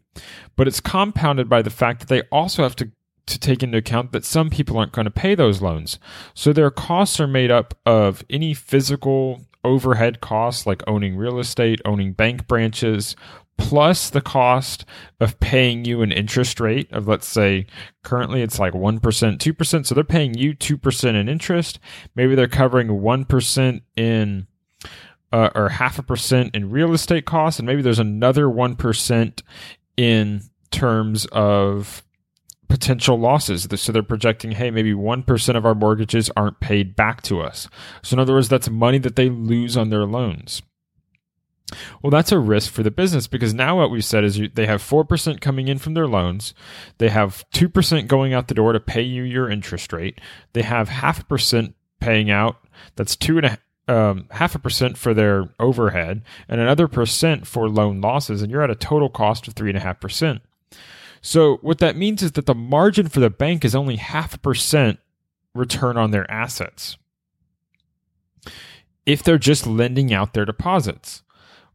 But 0.56 0.68
it's 0.68 0.80
compounded 0.80 1.48
by 1.48 1.62
the 1.62 1.70
fact 1.70 2.00
that 2.00 2.08
they 2.08 2.22
also 2.32 2.62
have 2.62 2.76
to 2.76 2.90
to 3.26 3.38
take 3.38 3.62
into 3.62 3.78
account 3.78 4.10
that 4.10 4.24
some 4.24 4.50
people 4.50 4.76
aren't 4.76 4.90
going 4.90 5.04
to 5.04 5.10
pay 5.10 5.36
those 5.36 5.62
loans. 5.62 6.00
So 6.34 6.52
their 6.52 6.70
costs 6.70 7.20
are 7.20 7.28
made 7.28 7.50
up 7.50 7.74
of 7.86 8.24
any 8.28 8.54
physical 8.54 9.46
overhead 9.62 10.20
costs 10.20 10.66
like 10.66 10.82
owning 10.86 11.16
real 11.16 11.38
estate, 11.38 11.80
owning 11.84 12.12
bank 12.12 12.48
branches, 12.48 13.14
plus 13.60 14.08
the 14.10 14.22
cost 14.22 14.84
of 15.20 15.38
paying 15.38 15.84
you 15.84 16.00
an 16.02 16.10
interest 16.10 16.58
rate 16.58 16.90
of 16.92 17.06
let's 17.06 17.26
say 17.26 17.66
currently 18.02 18.42
it's 18.42 18.58
like 18.58 18.72
1%, 18.72 19.00
2%. 19.00 19.86
So 19.86 19.94
they're 19.94 20.02
paying 20.02 20.34
you 20.34 20.54
2% 20.54 21.14
in 21.14 21.28
interest. 21.28 21.78
Maybe 22.16 22.34
they're 22.34 22.48
covering 22.48 22.88
1% 22.88 23.80
in 23.96 24.46
uh, 25.32 25.50
or 25.54 25.68
half 25.68 25.98
a 25.98 26.02
percent 26.02 26.56
in 26.56 26.70
real 26.70 26.92
estate 26.92 27.26
costs 27.26 27.60
and 27.60 27.66
maybe 27.66 27.82
there's 27.82 28.00
another 28.00 28.46
1% 28.46 29.42
in 29.96 30.42
terms 30.70 31.26
of 31.26 32.02
potential 32.68 33.18
losses. 33.18 33.68
So 33.76 33.92
they're 33.92 34.02
projecting, 34.02 34.52
hey, 34.52 34.70
maybe 34.70 34.94
1% 34.94 35.56
of 35.56 35.66
our 35.66 35.74
mortgages 35.74 36.30
aren't 36.34 36.60
paid 36.60 36.96
back 36.96 37.20
to 37.22 37.40
us. 37.40 37.68
So, 38.02 38.14
in 38.14 38.20
other 38.20 38.32
words, 38.32 38.48
that's 38.48 38.70
money 38.70 38.98
that 38.98 39.16
they 39.16 39.28
lose 39.28 39.76
on 39.76 39.90
their 39.90 40.06
loans. 40.06 40.62
Well, 42.02 42.10
that's 42.10 42.32
a 42.32 42.38
risk 42.38 42.72
for 42.72 42.82
the 42.82 42.90
business 42.90 43.26
because 43.26 43.54
now 43.54 43.78
what 43.78 43.90
we've 43.90 44.04
said 44.04 44.24
is 44.24 44.38
you, 44.38 44.48
they 44.48 44.66
have 44.66 44.82
4% 44.82 45.40
coming 45.40 45.68
in 45.68 45.78
from 45.78 45.94
their 45.94 46.06
loans. 46.06 46.54
They 46.98 47.08
have 47.08 47.44
2% 47.54 48.06
going 48.06 48.34
out 48.34 48.48
the 48.48 48.54
door 48.54 48.72
to 48.72 48.80
pay 48.80 49.02
you 49.02 49.22
your 49.22 49.50
interest 49.50 49.92
rate. 49.92 50.20
They 50.52 50.62
have 50.62 50.88
half 50.88 51.20
a 51.20 51.24
percent 51.24 51.74
paying 52.00 52.30
out. 52.30 52.56
That's 52.96 53.16
two 53.16 53.38
and 53.38 53.46
a 53.46 53.58
um, 53.88 54.26
half 54.30 54.54
a 54.54 54.60
percent 54.60 54.96
for 54.96 55.12
their 55.14 55.52
overhead 55.58 56.22
and 56.48 56.60
another 56.60 56.86
percent 56.86 57.46
for 57.46 57.68
loan 57.68 58.00
losses. 58.00 58.40
And 58.40 58.50
you're 58.50 58.62
at 58.62 58.70
a 58.70 58.76
total 58.76 59.08
cost 59.08 59.48
of 59.48 59.54
three 59.54 59.68
and 59.68 59.76
a 59.76 59.82
half 59.82 60.00
percent. 60.00 60.42
So 61.20 61.56
what 61.56 61.78
that 61.78 61.96
means 61.96 62.22
is 62.22 62.32
that 62.32 62.46
the 62.46 62.54
margin 62.54 63.08
for 63.08 63.20
the 63.20 63.30
bank 63.30 63.64
is 63.64 63.74
only 63.74 63.96
half 63.96 64.34
a 64.34 64.38
percent 64.38 65.00
return 65.54 65.96
on 65.96 66.12
their 66.12 66.30
assets 66.30 66.96
if 69.06 69.22
they're 69.22 69.38
just 69.38 69.66
lending 69.66 70.12
out 70.12 70.34
their 70.34 70.44
deposits. 70.44 71.22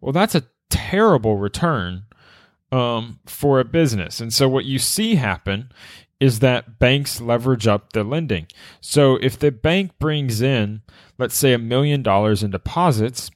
Well, 0.05 0.13
that's 0.13 0.35
a 0.35 0.43
terrible 0.69 1.37
return 1.37 2.03
um, 2.71 3.19
for 3.25 3.59
a 3.59 3.65
business. 3.65 4.19
And 4.19 4.31
so 4.31 4.47
what 4.47 4.65
you 4.65 4.77
see 4.77 5.15
happen 5.15 5.71
is 6.19 6.39
that 6.39 6.77
banks 6.77 7.19
leverage 7.19 7.65
up 7.65 7.93
the 7.93 8.03
lending. 8.03 8.45
So 8.81 9.15
if 9.15 9.39
the 9.39 9.51
bank 9.51 9.93
brings 9.97 10.43
in, 10.43 10.83
let's 11.17 11.35
say, 11.35 11.53
a 11.53 11.57
million 11.57 12.03
dollars 12.03 12.43
in 12.43 12.51
deposits, 12.51 13.31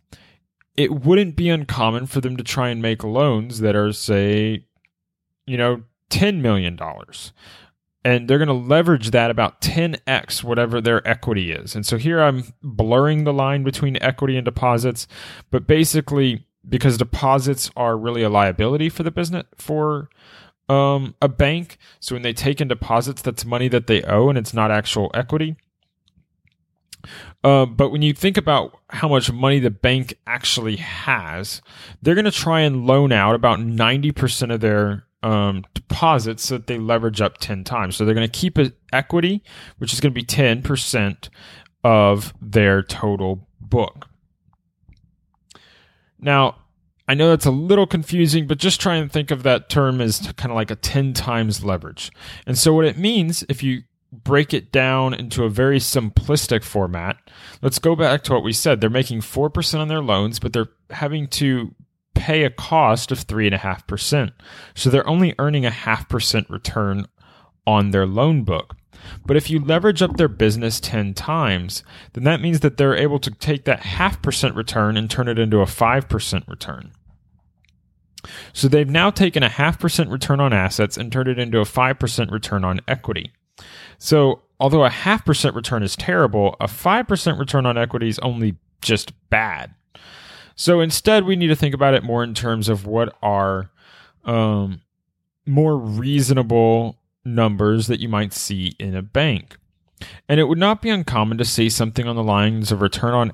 it 0.78 0.92
wouldn't 0.92 1.36
be 1.36 1.50
uncommon 1.50 2.06
for 2.06 2.22
them 2.22 2.38
to 2.38 2.44
try 2.44 2.70
and 2.70 2.84
make 2.84 3.04
loans 3.04 3.62
that 3.62 3.76
are, 3.76 3.92
say, 3.92 4.64
you 5.48 5.58
know, 5.58 5.82
$10 6.12 6.40
million. 6.40 6.78
And 8.06 8.30
they're 8.30 8.38
going 8.38 8.48
to 8.48 8.54
leverage 8.54 9.10
that 9.10 9.32
about 9.32 9.60
10x 9.62 10.44
whatever 10.44 10.80
their 10.80 11.06
equity 11.08 11.52
is. 11.52 11.74
And 11.74 11.84
so 11.84 11.98
here 11.98 12.22
I'm 12.22 12.44
blurring 12.62 13.24
the 13.24 13.34
line 13.34 13.64
between 13.64 13.98
equity 14.04 14.38
and 14.38 14.46
deposits, 14.46 15.08
but 15.50 15.66
basically, 15.66 16.46
because 16.70 16.98
deposits 16.98 17.72
are 17.76 17.98
really 17.98 18.24
a 18.24 18.30
liability 18.30 18.90
for 18.90 19.04
the 19.04 19.12
business, 19.12 19.46
for 19.56 20.10
um, 20.70 21.16
a 21.22 21.28
bank. 21.28 21.78
So 22.00 22.16
when 22.16 22.22
they 22.22 22.34
take 22.34 22.62
in 22.62 22.68
deposits, 22.68 23.22
that's 23.22 23.44
money 23.44 23.68
that 23.70 23.88
they 23.88 24.04
owe 24.04 24.30
and 24.30 24.38
it's 24.38 24.54
not 24.54 24.72
actual 24.72 25.12
equity. 25.14 25.58
Uh, 27.44 27.66
but 27.66 27.90
when 27.90 28.02
you 28.02 28.14
think 28.14 28.38
about 28.38 28.78
how 28.90 29.08
much 29.08 29.32
money 29.32 29.60
the 29.60 29.70
bank 29.70 30.14
actually 30.28 30.76
has, 30.76 31.62
they're 32.02 32.16
going 32.16 32.26
to 32.26 32.32
try 32.32 32.62
and 32.62 32.86
loan 32.86 33.12
out 33.12 33.36
about 33.36 33.60
90% 33.60 34.54
of 34.54 34.60
their 34.60 35.06
um, 35.24 35.64
deposits 35.74 36.46
so 36.46 36.58
that 36.58 36.68
they 36.68 36.78
leverage 36.78 37.22
up 37.22 37.38
10 37.38 37.64
times. 37.64 37.96
So 37.96 38.06
they're 38.06 38.16
going 38.16 38.30
to 38.30 38.40
keep 38.40 38.58
equity, 38.92 39.44
which 39.78 39.94
is 39.94 40.02
going 40.02 40.14
to 40.14 40.20
be 40.20 40.26
10% 40.26 41.30
of 41.84 42.34
their 42.42 42.84
total 42.84 43.48
book. 43.60 44.08
Now, 46.20 46.58
I 47.08 47.16
know 47.16 47.30
that's 47.30 47.46
a 47.46 47.52
little 47.52 47.88
confusing, 47.88 48.46
but 48.46 48.60
just 48.60 48.80
try 48.80 48.96
and 48.96 49.12
think 49.12 49.32
of 49.32 49.44
that 49.44 49.70
term 49.70 50.00
as 50.00 50.32
kind 50.38 50.52
of 50.52 50.56
like 50.56 50.70
a 50.70 50.76
10 50.76 51.14
times 51.14 51.64
leverage. 51.64 52.12
And 52.46 52.58
so, 52.58 52.74
what 52.74 52.86
it 52.86 52.98
means, 52.98 53.44
if 53.50 53.64
you 53.64 53.84
break 54.12 54.54
it 54.54 54.72
down 54.72 55.14
into 55.14 55.44
a 55.44 55.50
very 55.50 55.80
simplistic 55.80 56.64
format, 56.64 57.18
let's 57.62 57.80
go 57.80 57.96
back 57.96 58.24
to 58.24 58.34
what 58.34 58.44
we 58.44 58.54
said. 58.54 58.82
They're 58.82 58.90
making 58.90 59.22
4% 59.22 59.80
on 59.80 59.88
their 59.88 60.02
loans, 60.02 60.40
but 60.40 60.54
they're 60.54 60.70
having 60.90 61.28
to 61.30 61.74
pay 62.16 62.44
a 62.44 62.50
cost 62.50 63.12
of 63.12 63.26
3.5%. 63.26 64.32
So 64.76 64.90
they're 64.90 65.08
only 65.08 65.36
earning 65.40 65.66
a 65.66 65.72
half 65.72 66.10
percent 66.10 66.50
return 66.50 67.08
on 67.66 67.92
their 67.92 68.06
loan 68.06 68.44
book. 68.44 68.76
But 69.26 69.38
if 69.38 69.50
you 69.50 69.60
leverage 69.60 70.02
up 70.02 70.18
their 70.18 70.28
business 70.28 70.80
10 70.80 71.14
times, 71.14 71.84
then 72.14 72.24
that 72.24 72.42
means 72.42 72.62
that 72.62 72.78
they're 72.78 72.96
able 72.96 73.20
to 73.20 73.32
take 73.32 73.66
that 73.66 73.82
half 73.82 74.22
percent 74.22 74.56
return 74.56 74.98
and 74.98 75.10
turn 75.10 75.28
it 75.28 75.40
into 75.40 75.60
a 75.60 75.66
5% 75.66 76.48
return. 76.48 76.92
So 78.54 78.68
they've 78.68 78.90
now 78.90 79.10
taken 79.10 79.44
a 79.44 79.50
half 79.50 79.80
percent 79.80 80.10
return 80.10 80.40
on 80.40 80.54
assets 80.54 80.98
and 80.98 81.12
turned 81.12 81.30
it 81.30 81.40
into 81.40 81.60
a 81.60 81.66
5% 81.66 82.32
return 82.32 82.66
on 82.66 82.82
equity. 82.88 83.32
So 83.98 84.42
although 84.60 84.84
a 84.84 84.90
half 84.90 85.26
percent 85.26 85.56
return 85.56 85.84
is 85.84 85.96
terrible, 85.96 86.56
a 86.60 86.68
5% 86.68 87.40
return 87.40 87.66
on 87.66 87.78
equity 87.78 88.10
is 88.10 88.20
only 88.20 88.58
just 88.82 89.14
bad. 89.30 89.74
So 90.56 90.82
instead, 90.82 91.24
we 91.24 91.38
need 91.38 91.48
to 91.48 91.56
think 91.56 91.74
about 91.74 91.94
it 91.94 92.04
more 92.04 92.24
in 92.24 92.34
terms 92.34 92.68
of 92.68 92.86
what 92.86 93.16
are 93.22 93.72
um, 94.26 94.82
more 95.46 95.78
reasonable 95.78 96.99
numbers 97.36 97.88
that 97.88 98.00
you 98.00 98.10
might 98.10 98.34
see 98.34 98.74
in 98.80 98.96
a 98.96 99.02
bank. 99.02 99.58
And 100.28 100.40
it 100.40 100.46
would 100.46 100.58
not 100.58 100.82
be 100.82 100.90
uncommon 100.90 101.38
to 101.38 101.46
see 101.46 101.70
something 101.70 102.08
on 102.08 102.16
the 102.16 102.24
lines 102.24 102.72
of 102.72 102.82
return 102.82 103.14
on 103.14 103.32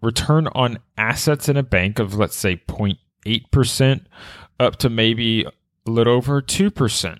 return 0.00 0.48
on 0.48 0.78
assets 0.96 1.48
in 1.48 1.56
a 1.56 1.62
bank 1.62 1.98
of 1.98 2.14
let's 2.14 2.36
say 2.36 2.56
0.8% 2.56 4.04
up 4.58 4.76
to 4.76 4.88
maybe 4.88 5.44
a 5.44 5.90
little 5.90 6.14
over 6.14 6.40
2%. 6.40 7.18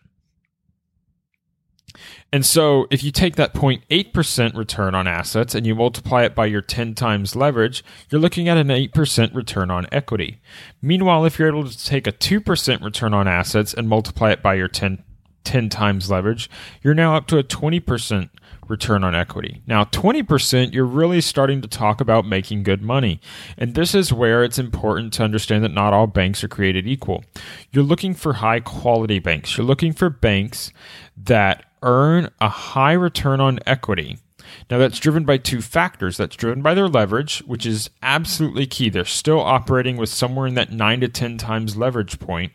And 2.33 2.47
so 2.47 2.87
if 2.90 3.02
you 3.02 3.11
take 3.11 3.37
that 3.37 3.55
0.8% 3.55 4.57
return 4.57 4.95
on 4.95 5.09
assets 5.09 5.55
and 5.55 5.67
you 5.67 5.75
multiply 5.75 6.23
it 6.25 6.35
by 6.35 6.47
your 6.47 6.62
10 6.62 6.95
times 6.95 7.35
leverage, 7.35 7.85
you're 8.09 8.21
looking 8.21 8.49
at 8.49 8.57
an 8.57 8.69
8% 8.69 9.35
return 9.35 9.71
on 9.71 9.87
equity. 9.90 10.40
Meanwhile, 10.81 11.25
if 11.25 11.38
you're 11.38 11.49
able 11.49 11.69
to 11.69 11.85
take 11.85 12.07
a 12.07 12.12
2% 12.12 12.83
return 12.83 13.14
on 13.14 13.26
assets 13.26 13.75
and 13.75 13.88
multiply 13.88 14.31
it 14.31 14.43
by 14.43 14.55
your 14.55 14.69
10, 14.69 15.02
10 15.44 15.68
times 15.68 16.11
leverage, 16.11 16.50
you're 16.82 16.94
now 16.94 17.16
up 17.16 17.26
to 17.28 17.38
a 17.38 17.44
20% 17.44 18.30
return 18.68 19.02
on 19.02 19.14
equity. 19.14 19.62
Now, 19.66 19.85
20%, 19.85 20.73
you're 20.73 20.85
really 20.85 21.20
starting 21.20 21.61
to 21.61 21.68
talk 21.68 22.00
about 22.00 22.25
making 22.25 22.62
good 22.62 22.82
money. 22.82 23.20
And 23.59 23.75
this 23.75 23.94
is 23.94 24.12
where 24.12 24.44
it's 24.44 24.59
important 24.59 25.12
to 25.14 25.25
understand 25.25 25.64
that 25.64 25.75
not 25.75 25.92
all 25.92 26.06
banks 26.06 26.42
are 26.44 26.49
created 26.49 26.87
equal. 26.87 27.25
You're 27.73 27.85
looking 27.85 28.14
for 28.14 28.35
high 28.35 28.61
quality 28.61 29.18
banks. 29.18 29.56
You're 29.56 29.66
looking 29.66 29.92
for 29.92 30.09
banks 30.09 30.73
that 31.16 31.64
earn 31.82 32.30
a 32.40 32.49
high 32.49 32.92
return 32.92 33.40
on 33.40 33.59
equity. 33.66 34.18
Now, 34.71 34.78
that's 34.78 34.99
driven 34.99 35.25
by 35.25 35.38
two 35.38 35.61
factors. 35.61 36.16
That's 36.16 36.37
driven 36.37 36.62
by 36.62 36.75
their 36.75 36.88
leverage, 36.88 37.40
which 37.40 37.66
is 37.66 37.90
absolutely 38.02 38.66
key. 38.66 38.88
They're 38.88 39.04
still 39.04 39.40
operating 39.40 39.97
with 39.97 40.09
somewhere 40.09 40.47
in 40.47 40.54
that 40.54 40.73
9 40.73 41.00
to 41.00 41.09
10 41.09 41.38
times 41.38 41.76
leverage 41.76 42.19
point. 42.19 42.52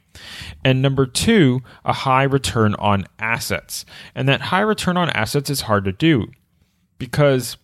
And 0.63 0.81
number 0.81 1.05
two, 1.05 1.61
a 1.83 1.93
high 1.93 2.23
return 2.23 2.75
on 2.75 3.07
assets. 3.19 3.85
And 4.13 4.27
that 4.29 4.41
high 4.41 4.61
return 4.61 4.97
on 4.97 5.09
assets 5.09 5.49
is 5.49 5.61
hard 5.61 5.85
to 5.85 5.91
do 5.91 6.27
because 6.97 7.57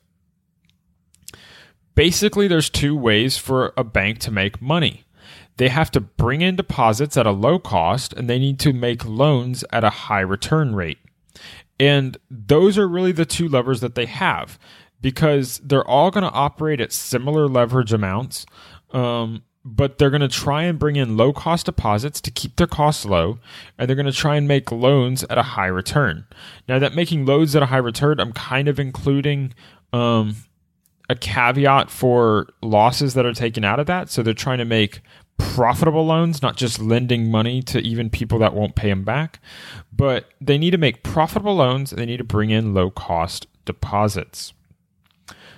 basically 1.95 2.47
there's 2.47 2.69
two 2.69 2.95
ways 2.95 3.37
for 3.37 3.73
a 3.77 3.83
bank 3.83 4.19
to 4.19 4.31
make 4.31 4.61
money. 4.61 5.03
They 5.57 5.69
have 5.69 5.91
to 5.91 6.01
bring 6.01 6.41
in 6.41 6.55
deposits 6.55 7.17
at 7.17 7.27
a 7.27 7.31
low 7.31 7.59
cost 7.59 8.13
and 8.13 8.29
they 8.29 8.39
need 8.39 8.59
to 8.59 8.73
make 8.73 9.05
loans 9.05 9.63
at 9.71 9.83
a 9.83 9.89
high 9.89 10.21
return 10.21 10.75
rate. 10.75 10.99
And 11.81 12.15
those 12.29 12.77
are 12.77 12.87
really 12.87 13.11
the 13.11 13.25
two 13.25 13.49
levers 13.49 13.81
that 13.81 13.95
they 13.95 14.05
have 14.05 14.59
because 15.01 15.59
they're 15.63 15.87
all 15.87 16.11
going 16.11 16.23
to 16.23 16.29
operate 16.29 16.79
at 16.79 16.93
similar 16.93 17.47
leverage 17.47 17.91
amounts. 17.91 18.45
Um, 18.91 19.41
but 19.65 19.97
they're 19.97 20.11
going 20.11 20.21
to 20.21 20.27
try 20.27 20.63
and 20.63 20.77
bring 20.77 20.95
in 20.95 21.17
low 21.17 21.33
cost 21.33 21.65
deposits 21.65 22.21
to 22.21 22.29
keep 22.29 22.55
their 22.57 22.67
costs 22.67 23.03
low, 23.03 23.39
and 23.77 23.89
they're 23.89 23.95
going 23.95 24.05
to 24.05 24.11
try 24.11 24.35
and 24.35 24.47
make 24.47 24.71
loans 24.71 25.23
at 25.23 25.39
a 25.39 25.43
high 25.43 25.67
return. 25.67 26.25
Now, 26.67 26.77
that 26.77 26.93
making 26.93 27.25
loans 27.25 27.55
at 27.55 27.63
a 27.63 27.67
high 27.67 27.77
return, 27.77 28.19
I'm 28.19 28.31
kind 28.31 28.67
of 28.67 28.79
including 28.79 29.53
um, 29.91 30.35
a 31.09 31.15
caveat 31.15 31.89
for 31.89 32.47
losses 32.61 33.15
that 33.15 33.25
are 33.25 33.33
taken 33.33 33.63
out 33.63 33.79
of 33.79 33.87
that. 33.87 34.09
So 34.09 34.21
they're 34.21 34.35
trying 34.35 34.59
to 34.59 34.65
make 34.65 35.01
profitable 35.37 36.05
loans, 36.05 36.41
not 36.41 36.55
just 36.55 36.79
lending 36.79 37.29
money 37.29 37.61
to 37.63 37.79
even 37.79 38.09
people 38.09 38.39
that 38.39 38.53
won't 38.53 38.75
pay 38.75 38.89
them 38.89 39.03
back. 39.03 39.39
But 39.91 40.25
they 40.39 40.57
need 40.57 40.71
to 40.71 40.77
make 40.77 41.03
profitable 41.03 41.55
loans 41.55 41.91
and 41.91 41.99
they 41.99 42.05
need 42.05 42.17
to 42.17 42.23
bring 42.23 42.49
in 42.49 42.73
low 42.73 42.89
cost 42.89 43.47
deposits. 43.65 44.53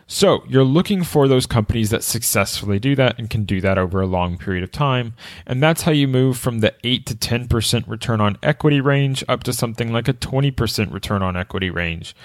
So 0.06 0.44
you're 0.48 0.64
looking 0.64 1.04
for 1.04 1.28
those 1.28 1.46
companies 1.46 1.90
that 1.90 2.04
successfully 2.04 2.78
do 2.78 2.96
that 2.96 3.18
and 3.18 3.30
can 3.30 3.46
do 3.46 3.62
that 3.62 3.78
over 3.78 4.02
a 4.02 4.06
long 4.06 4.38
period 4.38 4.64
of 4.64 4.72
time. 4.72 5.16
And 5.48 5.64
that's 5.64 5.84
how 5.84 5.92
you 5.92 6.08
move 6.08 6.38
from 6.38 6.60
the 6.60 6.74
8 6.84 7.06
to 7.08 7.16
10% 7.16 7.88
return 7.88 8.20
on 8.20 8.38
equity 8.44 8.82
range 8.82 9.24
up 9.28 9.44
to 9.44 9.54
something 9.54 9.94
like 9.94 10.08
a 10.08 10.14
20% 10.14 10.94
return 10.94 11.24
on 11.24 11.38
equity 11.38 11.70
range. 11.70 12.16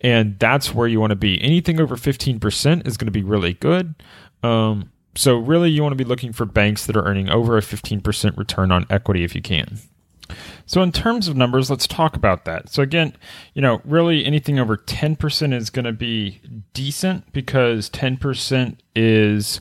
And 0.00 0.38
that's 0.38 0.72
where 0.72 0.86
you 0.86 1.00
want 1.00 1.10
to 1.10 1.16
be. 1.16 1.42
Anything 1.42 1.80
over 1.80 1.96
15% 1.96 2.86
is 2.86 2.96
going 2.96 3.06
to 3.06 3.12
be 3.12 3.22
really 3.22 3.54
good. 3.54 3.94
Um, 4.42 4.90
so 5.16 5.36
really, 5.36 5.70
you 5.70 5.82
want 5.82 5.92
to 5.92 6.02
be 6.02 6.08
looking 6.08 6.32
for 6.32 6.44
banks 6.44 6.86
that 6.86 6.96
are 6.96 7.04
earning 7.04 7.28
over 7.30 7.56
a 7.56 7.60
15% 7.60 8.36
return 8.36 8.72
on 8.72 8.86
equity 8.90 9.24
if 9.24 9.34
you 9.34 9.42
can. 9.42 9.78
So 10.66 10.82
in 10.82 10.92
terms 10.92 11.28
of 11.28 11.36
numbers, 11.36 11.70
let's 11.70 11.86
talk 11.86 12.16
about 12.16 12.44
that. 12.46 12.70
So 12.70 12.82
again, 12.82 13.14
you 13.52 13.62
know, 13.62 13.80
really 13.84 14.24
anything 14.24 14.58
over 14.58 14.76
10% 14.76 15.52
is 15.52 15.70
going 15.70 15.84
to 15.84 15.92
be 15.92 16.40
decent 16.72 17.32
because 17.32 17.90
10% 17.90 18.78
is 18.96 19.60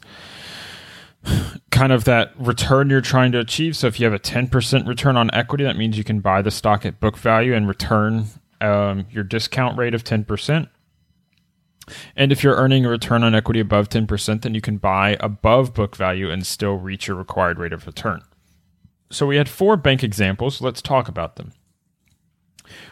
kind 1.71 1.91
of 1.91 2.05
that 2.05 2.31
return 2.37 2.89
you're 2.89 3.01
trying 3.01 3.31
to 3.33 3.39
achieve. 3.39 3.75
So 3.75 3.87
if 3.87 3.99
you 3.99 4.05
have 4.05 4.13
a 4.13 4.19
10% 4.19 4.87
return 4.87 5.17
on 5.17 5.29
equity, 5.33 5.63
that 5.63 5.77
means 5.77 5.97
you 5.97 6.03
can 6.03 6.19
buy 6.19 6.41
the 6.41 6.51
stock 6.51 6.85
at 6.85 6.99
book 6.99 7.17
value 7.17 7.53
and 7.53 7.67
return 7.67 8.27
um, 8.61 9.05
your 9.11 9.23
discount 9.23 9.77
rate 9.77 9.93
of 9.93 10.03
10%. 10.03 10.69
And 12.15 12.31
if 12.31 12.43
you're 12.43 12.55
earning 12.55 12.85
a 12.85 12.89
return 12.89 13.23
on 13.23 13.35
equity 13.35 13.59
above 13.59 13.89
10%, 13.89 14.41
then 14.41 14.53
you 14.53 14.61
can 14.61 14.77
buy 14.77 15.17
above 15.19 15.73
book 15.73 15.95
value 15.95 16.31
and 16.31 16.45
still 16.45 16.75
reach 16.75 17.07
your 17.07 17.17
required 17.17 17.59
rate 17.59 17.73
of 17.73 17.85
return. 17.85 18.21
So 19.11 19.27
we 19.27 19.37
had 19.37 19.49
four 19.49 19.77
bank 19.77 20.03
examples. 20.03 20.61
Let's 20.61 20.81
talk 20.81 21.07
about 21.07 21.35
them. 21.35 21.53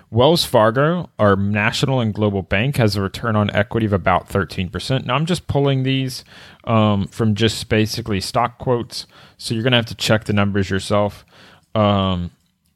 Wells 0.09 0.43
Fargo, 0.43 1.09
our 1.17 1.37
national 1.37 2.01
and 2.01 2.13
global 2.13 2.41
bank, 2.41 2.75
has 2.75 2.95
a 2.95 3.01
return 3.01 3.35
on 3.37 3.49
equity 3.55 3.85
of 3.85 3.93
about 3.93 4.27
13%. 4.27 5.05
Now, 5.05 5.15
I'm 5.15 5.25
just 5.25 5.47
pulling 5.47 5.83
these 5.83 6.25
um, 6.65 7.07
from 7.07 7.33
just 7.33 7.69
basically 7.69 8.19
stock 8.19 8.57
quotes, 8.57 9.07
so 9.37 9.53
you're 9.53 9.63
going 9.63 9.71
to 9.71 9.77
have 9.77 9.85
to 9.85 9.95
check 9.95 10.25
the 10.25 10.33
numbers 10.33 10.69
yourself. 10.69 11.25
Um, 11.73 12.31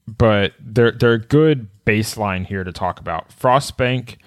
but 0.08 0.54
they're, 0.60 0.91
they're 0.91 1.13
a 1.13 1.19
good 1.19 1.67
baseline 1.86 2.45
here 2.45 2.63
to 2.63 2.71
talk 2.71 3.01
about. 3.01 3.32
Frost 3.34 3.75
Bank 3.75 4.17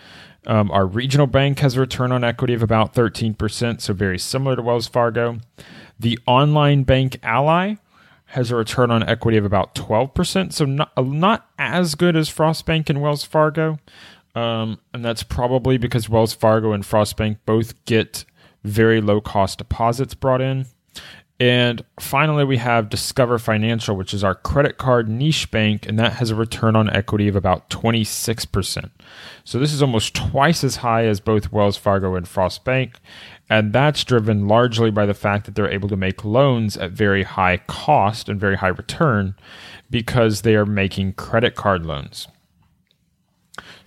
um, 0.48 0.70
our 0.70 0.86
regional 0.86 1.26
bank 1.26 1.58
has 1.58 1.76
a 1.76 1.80
return 1.80 2.10
on 2.10 2.24
equity 2.24 2.54
of 2.54 2.62
about 2.62 2.94
13%, 2.94 3.80
so 3.82 3.92
very 3.92 4.18
similar 4.18 4.56
to 4.56 4.62
Wells 4.62 4.88
Fargo. 4.88 5.38
The 6.00 6.18
online 6.26 6.84
bank 6.84 7.18
Ally 7.22 7.74
has 8.32 8.50
a 8.50 8.56
return 8.56 8.90
on 8.90 9.02
equity 9.02 9.36
of 9.36 9.44
about 9.44 9.74
12%, 9.74 10.52
so 10.54 10.64
not, 10.64 10.90
not 10.96 11.48
as 11.58 11.94
good 11.94 12.16
as 12.16 12.30
Frost 12.30 12.64
Bank 12.64 12.88
and 12.88 13.02
Wells 13.02 13.24
Fargo. 13.24 13.78
Um, 14.34 14.78
and 14.94 15.04
that's 15.04 15.22
probably 15.22 15.76
because 15.76 16.08
Wells 16.08 16.32
Fargo 16.32 16.72
and 16.72 16.84
Frost 16.84 17.16
Bank 17.16 17.38
both 17.44 17.84
get 17.84 18.24
very 18.64 19.00
low 19.02 19.20
cost 19.20 19.58
deposits 19.58 20.14
brought 20.14 20.40
in. 20.40 20.66
And 21.40 21.84
finally, 22.00 22.44
we 22.44 22.56
have 22.56 22.88
Discover 22.88 23.38
Financial, 23.38 23.96
which 23.96 24.12
is 24.12 24.24
our 24.24 24.34
credit 24.34 24.76
card 24.76 25.08
niche 25.08 25.50
bank, 25.52 25.86
and 25.86 25.96
that 25.96 26.14
has 26.14 26.30
a 26.30 26.34
return 26.34 26.74
on 26.74 26.90
equity 26.90 27.28
of 27.28 27.36
about 27.36 27.70
26%. 27.70 28.90
So 29.44 29.60
this 29.60 29.72
is 29.72 29.80
almost 29.80 30.14
twice 30.14 30.64
as 30.64 30.76
high 30.76 31.06
as 31.06 31.20
both 31.20 31.52
Wells 31.52 31.76
Fargo 31.76 32.16
and 32.16 32.26
Frost 32.26 32.64
Bank. 32.64 32.98
And 33.48 33.72
that's 33.72 34.02
driven 34.02 34.48
largely 34.48 34.90
by 34.90 35.06
the 35.06 35.14
fact 35.14 35.46
that 35.46 35.54
they're 35.54 35.70
able 35.70 35.88
to 35.88 35.96
make 35.96 36.24
loans 36.24 36.76
at 36.76 36.90
very 36.90 37.22
high 37.22 37.58
cost 37.68 38.28
and 38.28 38.40
very 38.40 38.56
high 38.56 38.68
return 38.68 39.36
because 39.90 40.42
they 40.42 40.56
are 40.56 40.66
making 40.66 41.12
credit 41.12 41.54
card 41.54 41.86
loans. 41.86 42.26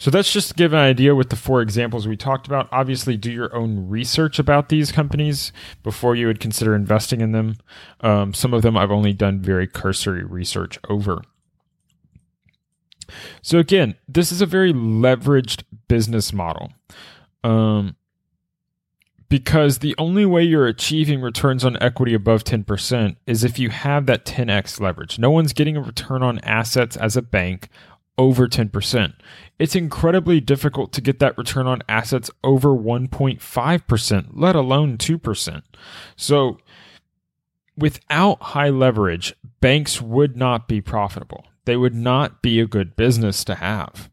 So 0.01 0.09
that's 0.09 0.33
just 0.33 0.47
to 0.47 0.53
give 0.55 0.73
an 0.73 0.79
idea 0.79 1.13
with 1.13 1.29
the 1.29 1.35
four 1.35 1.61
examples 1.61 2.07
we 2.07 2.17
talked 2.17 2.47
about. 2.47 2.67
Obviously, 2.71 3.17
do 3.17 3.31
your 3.31 3.55
own 3.55 3.87
research 3.87 4.39
about 4.39 4.69
these 4.69 4.91
companies 4.91 5.53
before 5.83 6.15
you 6.15 6.25
would 6.25 6.39
consider 6.39 6.73
investing 6.73 7.21
in 7.21 7.33
them. 7.33 7.57
Um, 7.99 8.33
some 8.33 8.51
of 8.51 8.63
them 8.63 8.75
I've 8.75 8.89
only 8.89 9.13
done 9.13 9.43
very 9.43 9.67
cursory 9.67 10.23
research 10.23 10.79
over. 10.89 11.21
So 13.43 13.59
again, 13.59 13.93
this 14.07 14.31
is 14.31 14.41
a 14.41 14.47
very 14.47 14.73
leveraged 14.73 15.65
business 15.87 16.33
model. 16.33 16.71
Um, 17.43 17.95
because 19.29 19.77
the 19.77 19.93
only 19.99 20.25
way 20.25 20.43
you're 20.43 20.65
achieving 20.65 21.21
returns 21.21 21.63
on 21.63 21.77
equity 21.79 22.15
above 22.15 22.43
10% 22.43 23.17
is 23.27 23.43
if 23.43 23.59
you 23.59 23.69
have 23.69 24.07
that 24.07 24.25
10x 24.25 24.81
leverage. 24.81 25.19
No 25.19 25.29
one's 25.29 25.53
getting 25.53 25.77
a 25.77 25.81
return 25.81 26.23
on 26.23 26.39
assets 26.39 26.97
as 26.97 27.15
a 27.15 27.21
bank 27.21 27.69
over 28.17 28.47
10%. 28.47 29.13
It's 29.57 29.75
incredibly 29.75 30.39
difficult 30.39 30.91
to 30.93 31.01
get 31.01 31.19
that 31.19 31.37
return 31.37 31.67
on 31.67 31.83
assets 31.87 32.29
over 32.43 32.69
1.5%, 32.69 34.29
let 34.33 34.55
alone 34.55 34.97
2%. 34.97 35.61
So, 36.15 36.57
without 37.77 38.41
high 38.41 38.69
leverage, 38.69 39.33
banks 39.59 40.01
would 40.01 40.35
not 40.35 40.67
be 40.67 40.81
profitable. 40.81 41.45
They 41.65 41.77
would 41.77 41.95
not 41.95 42.41
be 42.41 42.59
a 42.59 42.67
good 42.67 42.95
business 42.95 43.43
to 43.45 43.55
have. 43.55 44.09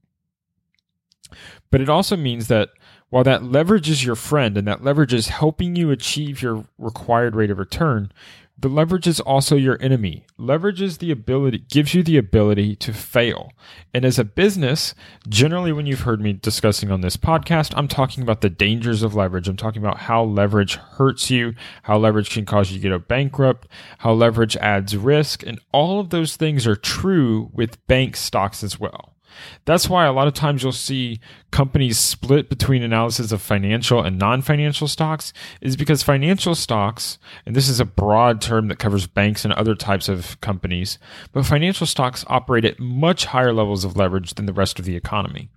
But 1.71 1.81
it 1.81 1.89
also 1.89 2.17
means 2.17 2.49
that 2.49 2.71
while 3.11 3.25
that 3.25 3.45
leverage 3.45 3.89
is 3.89 4.05
your 4.05 4.17
friend 4.17 4.57
and 4.57 4.69
that 4.69 4.85
leverage 4.85 5.15
is 5.15 5.29
helping 5.29 5.77
you 5.77 5.91
achieve 5.91 6.43
your 6.43 6.67
required 6.79 7.35
rate 7.35 7.51
of 7.51 7.59
return, 7.59 8.13
the 8.61 8.69
leverage 8.69 9.07
is 9.07 9.21
also 9.21 9.55
your 9.55 9.81
enemy. 9.81 10.27
Leverage 10.37 10.83
is 10.83 10.99
the 10.99 11.13
ability, 11.13 11.59
gives 11.71 11.95
you 11.95 12.03
the 12.03 12.17
ability 12.17 12.75
to 12.77 12.93
fail. 12.93 13.53
And 13.95 14.05
as 14.05 14.19
a 14.19 14.25
business, 14.25 14.97
generally, 15.29 15.73
when 15.73 15.87
you've 15.87 16.01
heard 16.01 16.21
me 16.21 16.33
discussing 16.33 16.91
on 16.91 17.01
this 17.01 17.17
podcast, 17.17 17.73
I'm 17.77 17.87
talking 17.87 18.23
about 18.23 18.41
the 18.41 18.51
dangers 18.51 19.05
of 19.05 19.15
leverage. 19.15 19.47
I'm 19.47 19.57
talking 19.57 19.81
about 19.81 19.99
how 19.99 20.25
leverage 20.25 20.75
hurts 20.75 21.31
you, 21.31 21.55
how 21.85 21.99
leverage 21.99 22.31
can 22.31 22.47
cause 22.47 22.73
you 22.73 22.81
to 22.81 22.89
go 22.89 22.99
bankrupt, 22.99 23.69
how 23.99 24.13
leverage 24.13 24.57
adds 24.57 24.97
risk. 24.97 25.45
And 25.45 25.61
all 25.73 26.01
of 26.01 26.11
those 26.11 26.35
things 26.35 26.67
are 26.67 26.77
true 26.77 27.51
with 27.53 27.87
bank 27.87 28.17
stocks 28.17 28.65
as 28.65 28.81
well. 28.81 29.15
That's 29.65 29.89
why 29.89 30.07
a 30.07 30.13
lot 30.13 30.29
of 30.29 30.35
times 30.35 30.63
you'll 30.63 30.73
see 30.73 31.21
companies 31.51 31.99
split 31.99 32.49
between 32.49 32.83
analysis 32.83 33.33
of 33.33 33.43
financial 33.43 34.03
and 34.03 34.19
non 34.19 34.43
financial 34.43 34.89
stocks, 34.89 35.33
is 35.61 35.77
because 35.77 36.03
financial 36.03 36.55
stocks, 36.55 37.19
and 37.47 37.55
this 37.55 37.69
is 37.69 37.81
a 37.81 37.85
broad 37.85 38.41
term 38.41 38.69
that 38.69 38.79
covers 38.79 39.07
banks 39.07 39.45
and 39.45 39.53
other 39.55 39.75
types 39.75 40.09
of 40.09 40.41
companies, 40.41 40.99
but 41.33 41.47
financial 41.47 41.87
stocks 41.87 42.25
operate 42.29 42.65
at 42.65 42.81
much 42.81 43.27
higher 43.27 43.53
levels 43.53 43.85
of 43.85 43.97
leverage 43.97 44.35
than 44.35 44.47
the 44.47 44.53
rest 44.53 44.79
of 44.79 44.85
the 44.85 44.97
economy. 44.97 45.49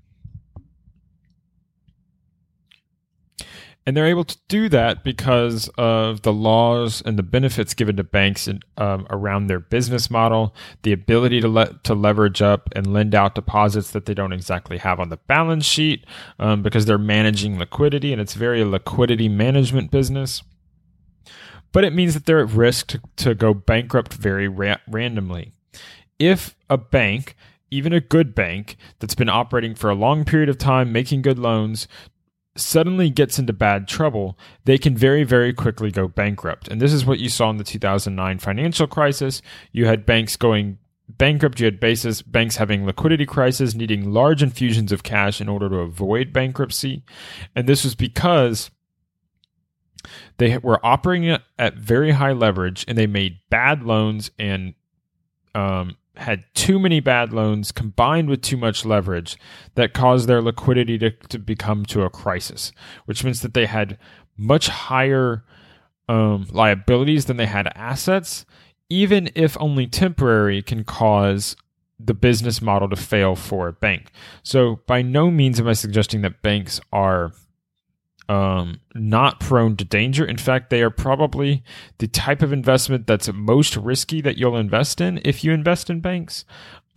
And 3.92 3.98
they're 3.98 4.08
able 4.08 4.24
to 4.24 4.38
do 4.48 4.70
that 4.70 5.04
because 5.04 5.68
of 5.78 6.22
the 6.22 6.32
laws 6.32 7.04
and 7.06 7.20
the 7.20 7.24
benefits 7.24 7.74
given 7.74 7.98
to 7.98 8.06
banks 8.06 8.48
in, 8.48 8.62
um, 8.78 9.06
around 9.10 9.48
their 9.48 9.60
business 9.60 10.10
model, 10.10 10.56
the 10.84 10.94
ability 10.94 11.42
to 11.42 11.50
let 11.50 11.84
to 11.84 11.94
leverage 11.94 12.42
up 12.42 12.70
and 12.74 12.94
lend 12.94 13.14
out 13.14 13.36
deposits 13.36 13.92
that 13.92 14.06
they 14.06 14.14
don't 14.14 14.32
exactly 14.32 14.78
have 14.78 15.02
on 15.02 15.10
the 15.10 15.18
balance 15.18 15.66
sheet 15.66 16.06
um, 16.40 16.64
because 16.64 16.86
they're 16.86 16.98
managing 16.98 17.60
liquidity 17.60 18.14
and 18.14 18.22
it's 18.22 18.34
very 18.34 18.64
liquidity 18.64 19.28
management 19.28 19.92
business. 19.92 20.42
But 21.74 21.84
it 21.84 21.92
means 21.92 22.14
that 22.14 22.26
they're 22.26 22.40
at 22.40 22.52
risk 22.52 22.88
to, 22.88 23.02
to 23.18 23.36
go 23.36 23.54
bankrupt 23.54 24.14
very 24.14 24.48
ra- 24.48 24.78
randomly. 24.88 25.52
If 26.18 26.56
a 26.70 26.78
bank 26.78 27.36
even 27.72 27.94
a 27.94 28.02
good 28.02 28.36
bank 28.36 28.76
that's 29.00 29.16
been 29.16 29.30
operating 29.30 29.74
for 29.74 29.90
a 29.90 29.96
long 29.96 30.26
period 30.26 30.50
of 30.50 30.58
time, 30.58 30.92
making 30.92 31.22
good 31.22 31.40
loans, 31.40 31.88
suddenly 32.56 33.10
gets 33.10 33.40
into 33.40 33.54
bad 33.54 33.88
trouble, 33.88 34.38
they 34.66 34.78
can 34.78 34.96
very, 34.96 35.24
very 35.24 35.54
quickly 35.54 35.92
go 35.92 36.08
bankrupt. 36.08 36.68
And 36.68 36.82
this 36.82 36.94
is 36.94 37.06
what 37.06 37.20
you 37.20 37.30
saw 37.30 37.50
in 37.50 37.58
the 37.58 37.64
2009 37.64 38.40
financial 38.40 38.88
crisis. 38.88 39.42
You 39.72 39.86
had 39.86 40.06
banks 40.06 40.36
going 40.36 40.78
bankrupt, 41.08 41.60
you 41.60 41.66
had 41.66 41.80
basis, 41.80 42.22
banks 42.22 42.58
having 42.58 42.86
liquidity 42.86 43.26
crisis, 43.26 43.74
needing 43.74 44.12
large 44.12 44.44
infusions 44.44 44.92
of 44.92 45.04
cash 45.04 45.40
in 45.40 45.50
order 45.50 45.70
to 45.70 45.78
avoid 45.78 46.34
bankruptcy. 46.34 47.04
And 47.56 47.68
this 47.68 47.84
was 47.84 47.96
because 47.96 48.72
they 50.38 50.58
were 50.58 50.84
operating 50.86 51.38
at 51.58 51.76
very 51.76 52.12
high 52.12 52.34
leverage 52.34 52.84
and 52.88 52.98
they 52.98 53.08
made 53.08 53.40
bad 53.50 53.84
loans 53.84 54.32
and 54.40 54.74
um, 55.54 55.98
had 56.18 56.44
too 56.54 56.78
many 56.78 57.00
bad 57.00 57.32
loans 57.32 57.72
combined 57.72 58.30
with 58.30 58.42
too 58.42 58.58
much 58.58 58.86
leverage 58.86 59.38
that 59.76 59.94
caused 59.94 60.28
their 60.28 60.42
liquidity 60.42 60.98
to, 60.98 61.12
to 61.12 61.40
become 61.40 61.86
to 61.86 62.04
a 62.04 62.10
crisis, 62.10 62.72
which 63.06 63.24
means 63.24 63.42
that 63.42 63.54
they 63.54 63.66
had 63.66 63.98
much 64.38 64.68
higher 64.68 65.44
um, 66.10 66.48
liabilities 66.52 67.26
than 67.26 67.38
they 67.38 67.46
had 67.46 67.72
assets, 67.76 68.46
even 68.90 69.30
if 69.36 69.56
only 69.60 69.88
temporary, 69.88 70.62
can 70.62 70.84
cause 70.84 71.56
the 71.98 72.14
business 72.14 72.62
model 72.62 72.90
to 72.90 72.96
fail 72.96 73.36
for 73.36 73.68
a 73.68 73.74
bank. 73.74 74.12
So, 74.44 74.82
by 74.88 75.02
no 75.02 75.32
means 75.32 75.60
am 75.60 75.68
I 75.68 75.74
suggesting 75.74 76.22
that 76.22 76.42
banks 76.42 76.82
are 76.92 77.32
um, 78.30 78.80
not 78.96 79.40
prone 79.40 79.76
to 79.78 79.86
danger. 79.86 80.24
In 80.24 80.38
fact, 80.38 80.70
they 80.70 80.82
are 80.82 80.90
probably 80.90 81.64
the 81.98 82.08
type 82.08 82.42
of 82.42 82.54
investment 82.54 83.08
that's 83.08 83.32
most 83.34 83.76
risky 83.76 84.22
that 84.22 84.38
you'll 84.38 84.58
invest 84.58 85.02
in 85.02 85.20
if 85.26 85.44
you 85.44 85.52
invest 85.52 85.90
in 85.90 86.00
banks 86.00 86.46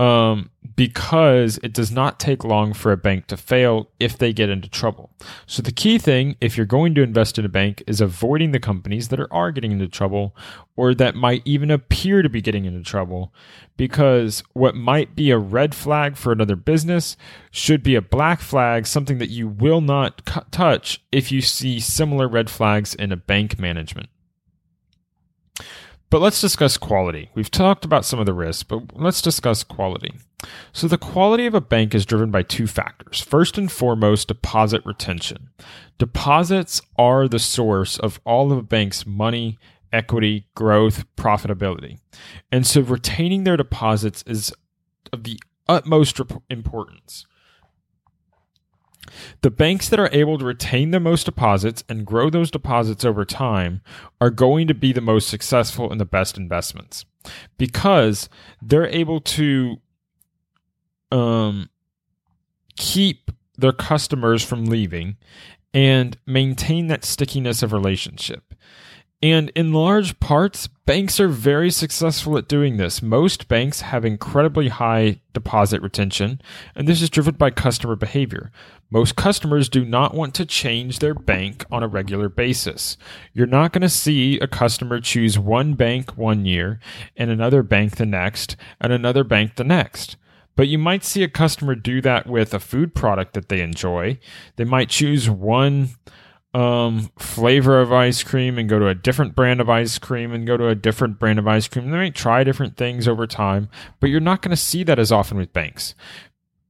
um, 0.01 0.51
because 0.77 1.59
it 1.63 1.73
does 1.73 1.93
not 1.93 2.19
take 2.19 2.43
long 2.43 2.73
for 2.73 2.91
a 2.91 2.97
bank 2.97 3.29
to 3.29 3.37
fail 3.37 3.91
if 4.01 4.19
they 4.19 4.33
get 4.33 4.51
into 4.51 4.69
trouble. 4.69 5.11
So, 5.47 5.63
the 5.63 5.73
key 5.73 5.99
thing, 5.99 6.37
if 6.41 6.57
you're 6.57 6.67
going 6.67 6.95
to 6.97 7.03
invest 7.03 7.39
in 7.39 7.45
a 7.45 7.49
bank, 7.49 7.83
is 7.87 8.01
avoiding 8.01 8.51
the 8.51 8.59
companies 8.59 9.09
that 9.09 9.21
are, 9.21 9.33
are 9.33 9.53
getting 9.53 9.73
into 9.73 9.87
trouble 9.87 10.35
or 10.77 10.95
that 10.95 11.15
might 11.15 11.43
even 11.45 11.71
appear 11.71 12.23
to 12.23 12.29
be 12.29 12.41
getting 12.41 12.65
into 12.65 12.83
trouble. 12.83 13.33
Because 13.77 14.43
what 14.53 14.75
might 14.75 15.15
be 15.15 15.31
a 15.31 15.39
red 15.39 15.75
flag 15.75 16.17
for 16.17 16.33
another 16.33 16.57
business 16.57 17.17
should 17.53 17.83
be 17.83 17.95
a 17.95 18.03
black 18.03 18.41
flag, 18.41 18.87
something 18.87 19.19
that 19.19 19.31
you 19.31 19.47
will 19.49 19.81
not 19.81 20.23
touch 20.51 21.03
if 21.13 21.31
you 21.31 21.41
see 21.41 21.79
similar 21.79 22.27
red 22.27 22.51
flags 22.51 22.95
in 22.95 23.13
a 23.13 23.17
bank 23.17 23.59
management. 23.59 24.09
But 26.15 26.23
let's 26.23 26.41
discuss 26.41 26.77
quality. 26.77 27.29
We've 27.35 27.51
talked 27.51 27.85
about 27.85 28.05
some 28.05 28.21
of 28.21 28.27
the 28.27 28.33
risks, 28.33 28.63
but 28.63 28.97
let's 28.97 29.21
discuss 29.21 29.65
quality. 29.65 30.13
So, 30.73 30.87
the 30.87 30.97
quality 30.97 31.45
of 31.45 31.55
a 31.55 31.61
bank 31.61 31.93
is 31.93 32.07
driven 32.07 32.31
by 32.31 32.45
two 32.45 32.69
factors. 32.69 33.21
First 33.21 33.59
and 33.59 33.69
foremost, 33.69 34.29
deposit 34.29 34.83
retention. 34.87 35.49
Deposits 35.99 36.81
are 36.97 37.27
the 37.27 37.41
source 37.41 37.99
of 37.99 38.21
all 38.25 38.53
of 38.53 38.59
a 38.59 38.63
bank's 38.63 39.05
money, 39.05 39.59
equity, 39.93 40.47
growth, 40.55 41.05
profitability. 41.17 41.99
And 42.53 42.65
so, 42.65 42.83
retaining 42.83 43.43
their 43.43 43.57
deposits 43.57 44.23
is 44.25 44.55
of 45.13 45.25
the 45.25 45.41
utmost 45.69 46.21
importance. 46.49 47.27
The 49.43 49.51
banks 49.51 49.89
that 49.89 50.01
are 50.01 50.09
able 50.13 50.39
to 50.39 50.45
retain 50.45 50.91
the 50.91 51.01
most 51.01 51.25
deposits 51.25 51.85
and 51.89 52.07
grow 52.07 52.31
those 52.31 52.51
deposits 52.51 53.05
over 53.05 53.25
time 53.25 53.81
are 54.21 54.31
going 54.31 54.67
to 54.69 54.75
be 54.75 54.93
the 54.93 55.01
most 55.01 55.29
successful 55.29 55.91
and 55.91 56.01
the 56.01 56.05
best 56.05 56.37
investments 56.37 57.05
because 57.59 58.29
they're 58.63 58.87
able 58.87 59.21
to 59.21 59.77
um, 61.13 61.69
keep 62.77 63.31
their 63.57 63.73
customers 63.73 64.45
from 64.45 64.67
leaving 64.67 65.17
and 65.73 66.17
maintain 66.27 66.87
that 66.89 67.05
stickiness 67.05 67.63
of 67.63 67.73
relationship. 67.73 68.55
And 69.25 69.51
in 69.55 69.73
large 69.73 70.21
parts, 70.21 70.67
banks 70.67 71.19
are 71.19 71.29
very 71.29 71.71
successful 71.71 72.37
at 72.37 72.47
doing 72.47 72.77
this. 72.77 73.01
Most 73.01 73.49
banks 73.49 73.81
have 73.81 74.05
incredibly 74.05 74.69
high 74.69 75.23
deposit 75.33 75.81
retention, 75.81 76.43
and 76.75 76.87
this 76.87 77.01
is 77.01 77.09
driven 77.09 77.37
by 77.37 77.49
customer 77.49 77.97
behavior. 77.97 78.53
Most 78.91 79.17
customers 79.17 79.71
do 79.71 79.83
not 79.83 80.13
want 80.13 80.35
to 80.35 80.45
change 80.45 80.99
their 80.99 81.15
bank 81.15 81.65
on 81.73 81.83
a 81.83 81.89
regular 81.89 82.29
basis. 82.29 82.99
You're 83.33 83.47
not 83.47 83.73
going 83.73 83.81
to 83.81 83.89
see 83.89 84.39
a 84.41 84.47
customer 84.47 85.01
choose 85.01 85.39
one 85.39 85.73
bank 85.73 86.19
one 86.19 86.45
year 86.45 86.79
and 87.17 87.31
another 87.31 87.63
bank 87.63 87.97
the 87.97 88.05
next 88.05 88.57
and 88.79 88.93
another 88.93 89.25
bank 89.25 89.57
the 89.57 89.65
next. 89.65 90.19
But 90.55 90.69
you 90.69 90.77
might 90.77 91.03
see 91.03 91.23
a 91.23 91.29
customer 91.31 91.75
do 91.75 92.03
that 92.03 92.27
with 92.27 92.53
a 92.53 92.61
food 92.61 92.95
product 92.95 93.33
that 93.33 93.49
they 93.49 93.63
enjoy. 93.63 94.19
They 94.57 94.65
might 94.65 94.91
choose 94.91 95.31
one 95.31 95.95
um, 96.55 97.11
flavor 97.19 97.81
of 97.81 97.93
ice 97.93 98.23
cream 98.23 98.59
and 98.59 98.69
go 98.69 98.79
to 98.79 98.87
a 98.87 98.95
different 98.95 99.35
brand 99.35 99.61
of 99.61 99.69
ice 99.69 99.99
cream 99.99 100.33
and 100.33 100.47
go 100.47 100.57
to 100.57 100.69
a 100.69 100.75
different 100.77 101.19
brand 101.19 101.41
of 101.41 101.49
ice 101.49 101.67
cream. 101.67 101.91
They 101.91 101.97
might 101.97 102.15
try 102.15 102.45
different 102.45 102.77
things 102.77 103.09
over 103.09 103.27
time, 103.27 103.69
but 103.99 104.09
you're 104.09 104.21
not 104.21 104.41
going 104.41 104.51
to 104.51 104.57
see 104.57 104.85
that 104.85 105.01
as 105.01 105.11
often 105.11 105.37
with 105.37 105.53
banks. 105.53 105.95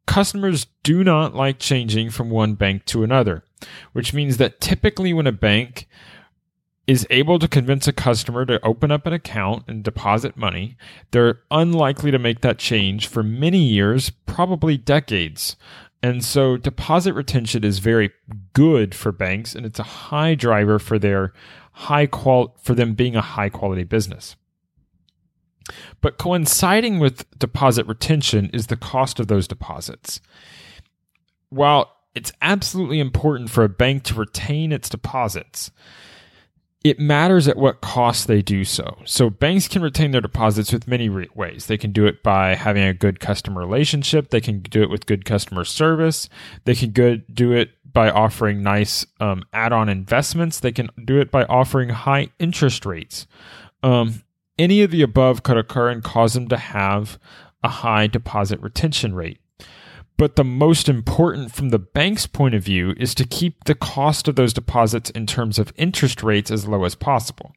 Customers 0.07 0.67
do 0.83 1.05
not 1.05 1.35
like 1.35 1.59
changing 1.59 2.11
from 2.11 2.31
one 2.31 2.55
bank 2.55 2.87
to 2.87 3.05
another, 3.05 3.45
which 3.93 4.15
means 4.15 4.39
that 4.39 4.61
typically 4.61 5.13
when 5.13 5.27
a 5.27 5.33
bank 5.33 5.87
is 6.87 7.07
able 7.11 7.39
to 7.39 7.49
convince 7.49 7.89
a 7.89 7.93
customer 7.93 8.45
to 8.45 8.63
open 8.65 8.91
up 8.91 9.07
an 9.07 9.13
account 9.13 9.65
and 9.67 9.83
deposit 9.83 10.37
money, 10.37 10.77
they're 11.11 11.41
unlikely 11.51 12.11
to 12.11 12.19
make 12.19 12.41
that 12.41 12.59
change 12.59 13.07
for 13.07 13.23
many 13.23 13.59
years, 13.59 14.11
probably 14.27 14.77
decades. 14.77 15.57
And 16.05 16.23
so 16.23 16.59
deposit 16.59 17.15
retention 17.15 17.65
is 17.65 17.79
very 17.79 18.13
good 18.53 18.95
for 18.95 19.11
banks 19.11 19.55
and 19.55 19.65
it's 19.65 19.79
a 19.79 19.85
high 19.85 20.35
driver 20.35 20.79
for 20.79 20.99
their 20.99 21.33
high 21.73 22.05
qual 22.05 22.55
for 22.61 22.75
them 22.75 22.93
being 22.93 23.17
a 23.17 23.23
high 23.23 23.49
quality 23.49 23.85
business. 23.85 24.37
But 26.03 26.19
coinciding 26.19 26.99
with 26.99 27.25
deposit 27.39 27.87
retention 27.87 28.51
is 28.53 28.67
the 28.67 28.77
cost 28.77 29.19
of 29.19 29.29
those 29.29 29.49
deposits. 29.49 30.21
While 31.49 31.91
it's 32.15 32.33
absolutely 32.43 33.01
important 33.01 33.49
for 33.49 33.65
a 33.65 33.71
bank 33.71 34.03
to 34.03 34.15
retain 34.15 34.73
its 34.73 34.91
deposits, 34.91 35.71
it 36.85 37.01
matters 37.01 37.49
at 37.49 37.57
what 37.57 37.81
cost 37.81 38.27
they 38.27 38.43
do 38.43 38.63
so. 38.63 38.99
So 39.07 39.31
banks 39.31 39.67
can 39.67 39.81
retain 39.81 40.11
their 40.11 40.21
deposits 40.21 40.71
with 40.71 40.87
many 40.87 41.09
re- 41.09 41.31
ways. 41.35 41.65
They 41.67 41.79
can 41.79 41.93
do 41.93 42.05
it 42.05 42.23
by 42.23 42.55
having 42.55 42.83
a 42.85 42.93
good 42.93 43.21
customer 43.21 43.63
relationship. 43.63 44.29
They 44.29 44.43
can 44.43 44.61
do 44.61 44.83
it 44.83 44.91
with 44.91 45.07
good 45.07 45.25
customer 45.25 45.65
service. 45.65 46.29
They 46.67 46.75
can 46.75 46.91
good, 46.91 47.25
do 47.35 47.53
it 47.53 47.71
by 47.91 48.11
offering 48.11 48.63
nice 48.63 49.07
um, 49.19 49.45
add-on 49.55 49.89
investments. 49.89 50.61
They 50.61 50.73
can 50.73 50.91
do 51.03 51.19
it 51.19 51.31
by 51.31 51.45
offering 51.45 51.89
high 51.89 52.29
interest 52.39 52.85
rates. 52.85 53.27
Um, 53.83 54.23
any 54.59 54.83
of 54.83 54.91
the 54.91 55.03
above 55.03 55.43
could 55.43 55.57
occur 55.57 55.89
and 55.89 56.05
cause 56.05 56.35
them 56.35 56.49
to 56.49 56.57
have 56.59 57.19
a 57.63 57.69
high 57.69 58.07
deposit 58.09 58.61
retention 58.61 59.15
rate. 59.15 59.41
But 60.17 60.37
the 60.37 60.45
most 60.45 60.89
important 60.89 61.53
from 61.53 61.71
the 61.71 61.79
bank's 61.79 62.27
point 62.27 62.55
of 62.55 62.63
view 62.63 62.95
is 62.97 63.15
to 63.17 63.25
keep 63.25 63.65
the 63.65 63.75
cost 63.75 64.29
of 64.29 64.37
those 64.37 64.53
deposits 64.53 65.11
in 65.11 65.27
terms 65.27 65.59
of 65.59 65.73
interest 65.77 66.23
rates 66.23 66.53
as 66.53 66.69
low 66.69 66.85
as 66.85 66.95
possible. 66.95 67.53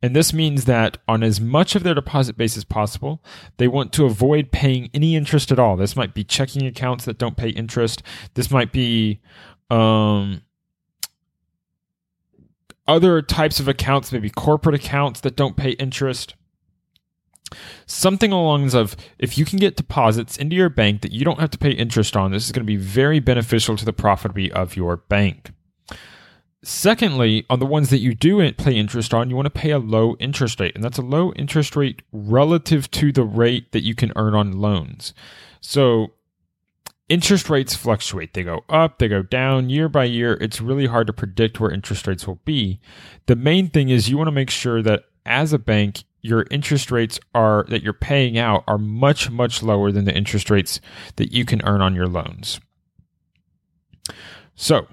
And 0.00 0.14
this 0.14 0.32
means 0.32 0.66
that 0.66 0.98
on 1.08 1.24
as 1.24 1.40
much 1.40 1.74
of 1.74 1.82
their 1.82 1.94
deposit 1.94 2.36
base 2.36 2.56
as 2.56 2.64
possible, 2.64 3.24
they 3.56 3.66
want 3.66 3.92
to 3.94 4.04
avoid 4.04 4.52
paying 4.52 4.88
any 4.94 5.16
interest 5.16 5.50
at 5.50 5.58
all. 5.58 5.76
This 5.76 5.96
might 5.96 6.14
be 6.14 6.22
checking 6.22 6.64
accounts 6.64 7.04
that 7.06 7.18
don't 7.18 7.36
pay 7.36 7.48
interest. 7.48 8.04
This 8.34 8.52
might 8.52 8.70
be, 8.70 9.20
um, 9.68 10.42
other 12.86 13.20
types 13.20 13.58
of 13.58 13.66
accounts, 13.66 14.12
maybe 14.12 14.30
corporate 14.30 14.76
accounts 14.76 15.20
that 15.22 15.34
don't 15.34 15.56
pay 15.56 15.70
interest 15.70 16.36
something 17.86 18.32
along 18.32 18.60
the 18.60 18.62
lines 18.62 18.74
of 18.74 18.96
if 19.18 19.38
you 19.38 19.44
can 19.44 19.58
get 19.58 19.76
deposits 19.76 20.36
into 20.36 20.56
your 20.56 20.68
bank 20.68 21.02
that 21.02 21.12
you 21.12 21.24
don't 21.24 21.40
have 21.40 21.50
to 21.50 21.58
pay 21.58 21.70
interest 21.70 22.16
on, 22.16 22.32
this 22.32 22.46
is 22.46 22.52
going 22.52 22.64
to 22.64 22.66
be 22.66 22.76
very 22.76 23.20
beneficial 23.20 23.76
to 23.76 23.84
the 23.84 23.92
profitability 23.92 24.50
of 24.50 24.76
your 24.76 24.96
bank. 24.96 25.52
Secondly, 26.62 27.46
on 27.48 27.60
the 27.60 27.66
ones 27.66 27.90
that 27.90 27.98
you 27.98 28.12
do 28.12 28.52
pay 28.54 28.76
interest 28.76 29.14
on, 29.14 29.30
you 29.30 29.36
want 29.36 29.46
to 29.46 29.50
pay 29.50 29.70
a 29.70 29.78
low 29.78 30.16
interest 30.16 30.58
rate, 30.58 30.74
and 30.74 30.82
that's 30.82 30.98
a 30.98 31.02
low 31.02 31.32
interest 31.34 31.76
rate 31.76 32.02
relative 32.10 32.90
to 32.90 33.12
the 33.12 33.22
rate 33.22 33.70
that 33.70 33.84
you 33.84 33.94
can 33.94 34.12
earn 34.16 34.34
on 34.34 34.58
loans. 34.58 35.14
So, 35.60 36.14
interest 37.08 37.48
rates 37.48 37.76
fluctuate. 37.76 38.34
They 38.34 38.42
go 38.42 38.64
up, 38.68 38.98
they 38.98 39.06
go 39.06 39.22
down 39.22 39.70
year 39.70 39.88
by 39.88 40.04
year. 40.06 40.36
It's 40.40 40.60
really 40.60 40.86
hard 40.86 41.06
to 41.06 41.12
predict 41.12 41.60
where 41.60 41.70
interest 41.70 42.06
rates 42.06 42.26
will 42.26 42.40
be. 42.44 42.80
The 43.26 43.36
main 43.36 43.68
thing 43.68 43.90
is 43.90 44.08
you 44.08 44.18
want 44.18 44.28
to 44.28 44.32
make 44.32 44.50
sure 44.50 44.82
that 44.82 45.04
as 45.26 45.52
a 45.52 45.58
bank, 45.58 46.04
your 46.22 46.46
interest 46.50 46.90
rates 46.90 47.20
are 47.34 47.64
that 47.68 47.82
you're 47.82 47.92
paying 47.92 48.36
out 48.38 48.64
are 48.66 48.78
much 48.78 49.30
much 49.30 49.62
lower 49.62 49.92
than 49.92 50.04
the 50.04 50.16
interest 50.16 50.50
rates 50.50 50.80
that 51.16 51.32
you 51.32 51.44
can 51.44 51.62
earn 51.64 51.80
on 51.80 51.94
your 51.94 52.08
loans. 52.08 52.60
So, 54.54 54.88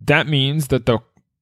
that 0.00 0.26
means 0.26 0.68
that 0.68 0.86
the 0.86 0.98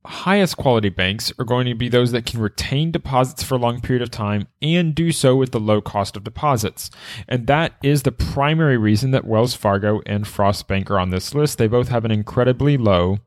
highest 0.07 0.59
quality 0.59 0.91
banks 0.91 1.33
are 1.39 1.45
going 1.45 1.67
to 1.67 1.75
be 1.75 1.89
those 1.89 2.13
that 2.13 2.27
can 2.27 2.39
retain 2.41 2.91
deposits 2.91 3.43
for 3.43 3.55
a 3.55 3.59
long 3.59 3.81
period 3.81 4.03
of 4.03 4.11
time 4.11 4.47
and 4.61 4.95
do 4.95 5.11
so 5.11 5.35
with 5.35 5.51
the 5.53 5.61
low 5.61 5.81
cost 5.81 6.17
of 6.17 6.25
deposits. 6.25 6.91
And 7.27 7.47
that 7.47 7.73
is 7.83 8.03
the 8.03 8.13
primary 8.13 8.77
reason 8.77 9.13
that 9.13 9.27
Wells 9.27 9.55
Fargo 9.55 10.03
and 10.05 10.27
Frost 10.27 10.69
Bank 10.69 10.91
are 10.91 10.99
on 10.99 11.11
this 11.11 11.35
list. 11.35 11.57
They 11.57 11.69
both 11.69 11.89
have 11.89 12.05
an 12.05 12.11
incredibly 12.11 12.77
low 12.77 13.19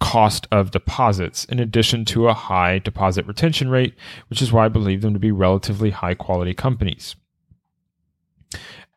cost 0.00 0.46
of 0.50 0.70
deposits, 0.70 1.44
in 1.46 1.58
addition 1.58 2.04
to 2.06 2.28
a 2.28 2.34
high 2.34 2.78
deposit 2.78 3.26
retention 3.26 3.68
rate, 3.68 3.94
which 4.28 4.40
is 4.42 4.52
why 4.52 4.66
I 4.66 4.68
believe 4.68 5.02
them 5.02 5.12
to 5.12 5.18
be 5.18 5.32
relatively 5.32 5.90
high 5.90 6.14
quality 6.14 6.54
companies. 6.54 7.16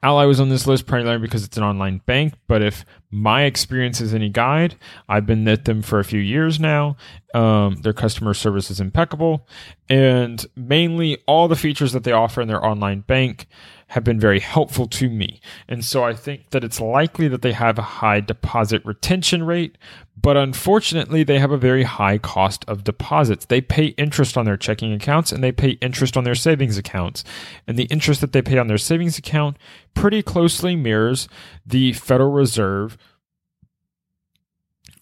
Ally 0.03 0.25
was 0.25 0.39
on 0.39 0.49
this 0.49 0.65
list 0.65 0.87
primarily 0.87 1.21
because 1.21 1.43
it's 1.43 1.57
an 1.57 1.63
online 1.63 2.01
bank, 2.07 2.33
but 2.47 2.63
if 2.63 2.85
my 3.11 3.43
experience 3.43 4.01
is 4.01 4.15
any 4.15 4.29
guide, 4.29 4.75
I've 5.07 5.27
been 5.27 5.47
at 5.47 5.65
them 5.65 5.83
for 5.83 5.99
a 5.99 6.03
few 6.03 6.19
years 6.19 6.59
now. 6.59 6.97
Um, 7.35 7.75
their 7.81 7.93
customer 7.93 8.33
service 8.33 8.71
is 8.71 8.79
impeccable, 8.79 9.47
and 9.89 10.43
mainly 10.55 11.19
all 11.27 11.47
the 11.47 11.55
features 11.55 11.93
that 11.93 12.03
they 12.03 12.11
offer 12.11 12.41
in 12.41 12.47
their 12.47 12.65
online 12.65 13.01
bank 13.01 13.45
have 13.91 14.05
been 14.05 14.19
very 14.19 14.39
helpful 14.39 14.87
to 14.87 15.09
me. 15.09 15.41
And 15.67 15.83
so 15.83 16.05
I 16.05 16.13
think 16.13 16.51
that 16.51 16.63
it's 16.63 16.79
likely 16.79 17.27
that 17.27 17.41
they 17.41 17.51
have 17.51 17.77
a 17.77 17.81
high 17.81 18.21
deposit 18.21 18.81
retention 18.85 19.43
rate, 19.43 19.77
but 20.15 20.37
unfortunately, 20.37 21.25
they 21.25 21.39
have 21.39 21.51
a 21.51 21.57
very 21.57 21.83
high 21.83 22.17
cost 22.17 22.63
of 22.69 22.85
deposits. 22.85 23.43
They 23.43 23.59
pay 23.59 23.87
interest 23.97 24.37
on 24.37 24.45
their 24.45 24.55
checking 24.55 24.93
accounts 24.93 25.33
and 25.33 25.43
they 25.43 25.51
pay 25.51 25.71
interest 25.81 26.15
on 26.15 26.23
their 26.23 26.35
savings 26.35 26.77
accounts. 26.77 27.25
And 27.67 27.77
the 27.77 27.83
interest 27.85 28.21
that 28.21 28.31
they 28.31 28.41
pay 28.41 28.57
on 28.57 28.67
their 28.67 28.77
savings 28.77 29.17
account 29.17 29.57
pretty 29.93 30.23
closely 30.23 30.77
mirrors 30.77 31.27
the 31.65 31.91
Federal 31.91 32.31
Reserve 32.31 32.97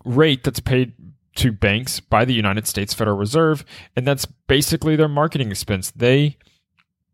rate 0.03 0.43
that's 0.43 0.61
paid 0.61 0.93
to 1.35 1.51
banks 1.51 1.99
by 1.99 2.25
the 2.25 2.33
United 2.33 2.65
States 2.65 2.95
Federal 2.95 3.17
Reserve. 3.17 3.63
And 3.95 4.07
that's 4.07 4.25
basically 4.25 4.95
their 4.95 5.07
marketing 5.07 5.51
expense. 5.51 5.91
They 5.91 6.37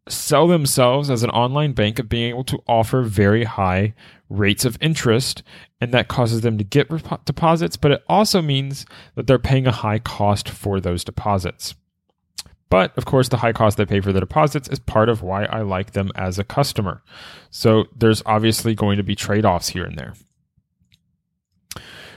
sell 0.08 0.48
themselves 0.48 1.10
as 1.10 1.24
an 1.24 1.30
online 1.32 1.74
bank 1.74 1.98
of 1.98 2.08
being 2.08 2.30
able 2.30 2.44
to 2.44 2.62
offer 2.68 3.02
very 3.02 3.44
high 3.44 3.94
rates 4.30 4.66
of 4.66 4.78
interest 4.82 5.42
and 5.82 5.94
that 5.94 6.08
causes 6.08 6.42
them 6.42 6.58
to 6.58 6.64
get 6.64 6.90
rep- 6.90 7.26
deposits 7.26 7.76
but 7.78 7.92
it 7.92 8.04
also 8.08 8.42
means 8.42 8.86
that 9.16 9.28
they're 9.28 9.40
paying 9.40 9.66
a 9.66 9.72
high 9.72 10.00
cost 10.00 10.48
for 10.50 10.80
those 10.80 11.04
deposits. 11.04 11.76
But 12.70 12.96
of 12.98 13.06
course 13.06 13.30
the 13.30 13.38
high 13.38 13.54
cost 13.54 13.78
they 13.78 13.86
pay 13.86 14.00
for 14.00 14.14
the 14.14 14.20
deposits 14.20 14.68
is 14.68 14.80
part 14.80 15.10
of 15.10 15.22
why 15.22 15.46
i 15.46 15.62
like 15.62 15.92
them 15.92 16.12
as 16.16 16.38
a 16.38 16.44
customer. 16.44 17.02
So 17.50 17.86
there's 17.96 18.22
obviously 18.26 18.76
going 18.76 18.98
to 18.98 19.04
be 19.04 19.16
trade-offs 19.16 19.70
here 19.70 19.86
and 19.86 19.98
there. 19.98 20.14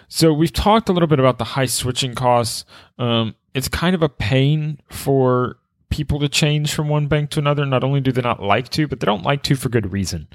So 0.08 0.32
we've 0.32 0.52
talked 0.52 0.88
a 0.88 0.92
little 0.92 1.06
bit 1.06 1.20
about 1.20 1.38
the 1.38 1.44
high 1.44 1.66
switching 1.66 2.14
costs. 2.14 2.64
Um, 2.98 3.34
it's 3.54 3.68
kind 3.68 3.94
of 3.94 4.02
a 4.02 4.08
pain 4.08 4.80
for 4.90 5.58
people 5.90 6.20
to 6.20 6.28
change 6.28 6.74
from 6.74 6.88
one 6.88 7.06
bank 7.06 7.30
to 7.30 7.38
another. 7.40 7.64
Not 7.64 7.84
only 7.84 8.00
do 8.00 8.12
they 8.12 8.22
not 8.22 8.42
like 8.42 8.68
to, 8.70 8.86
but 8.86 9.00
they 9.00 9.06
don't 9.06 9.22
like 9.22 9.42
to 9.44 9.56
for 9.56 9.68
good 9.68 9.92
reason. 9.92 10.28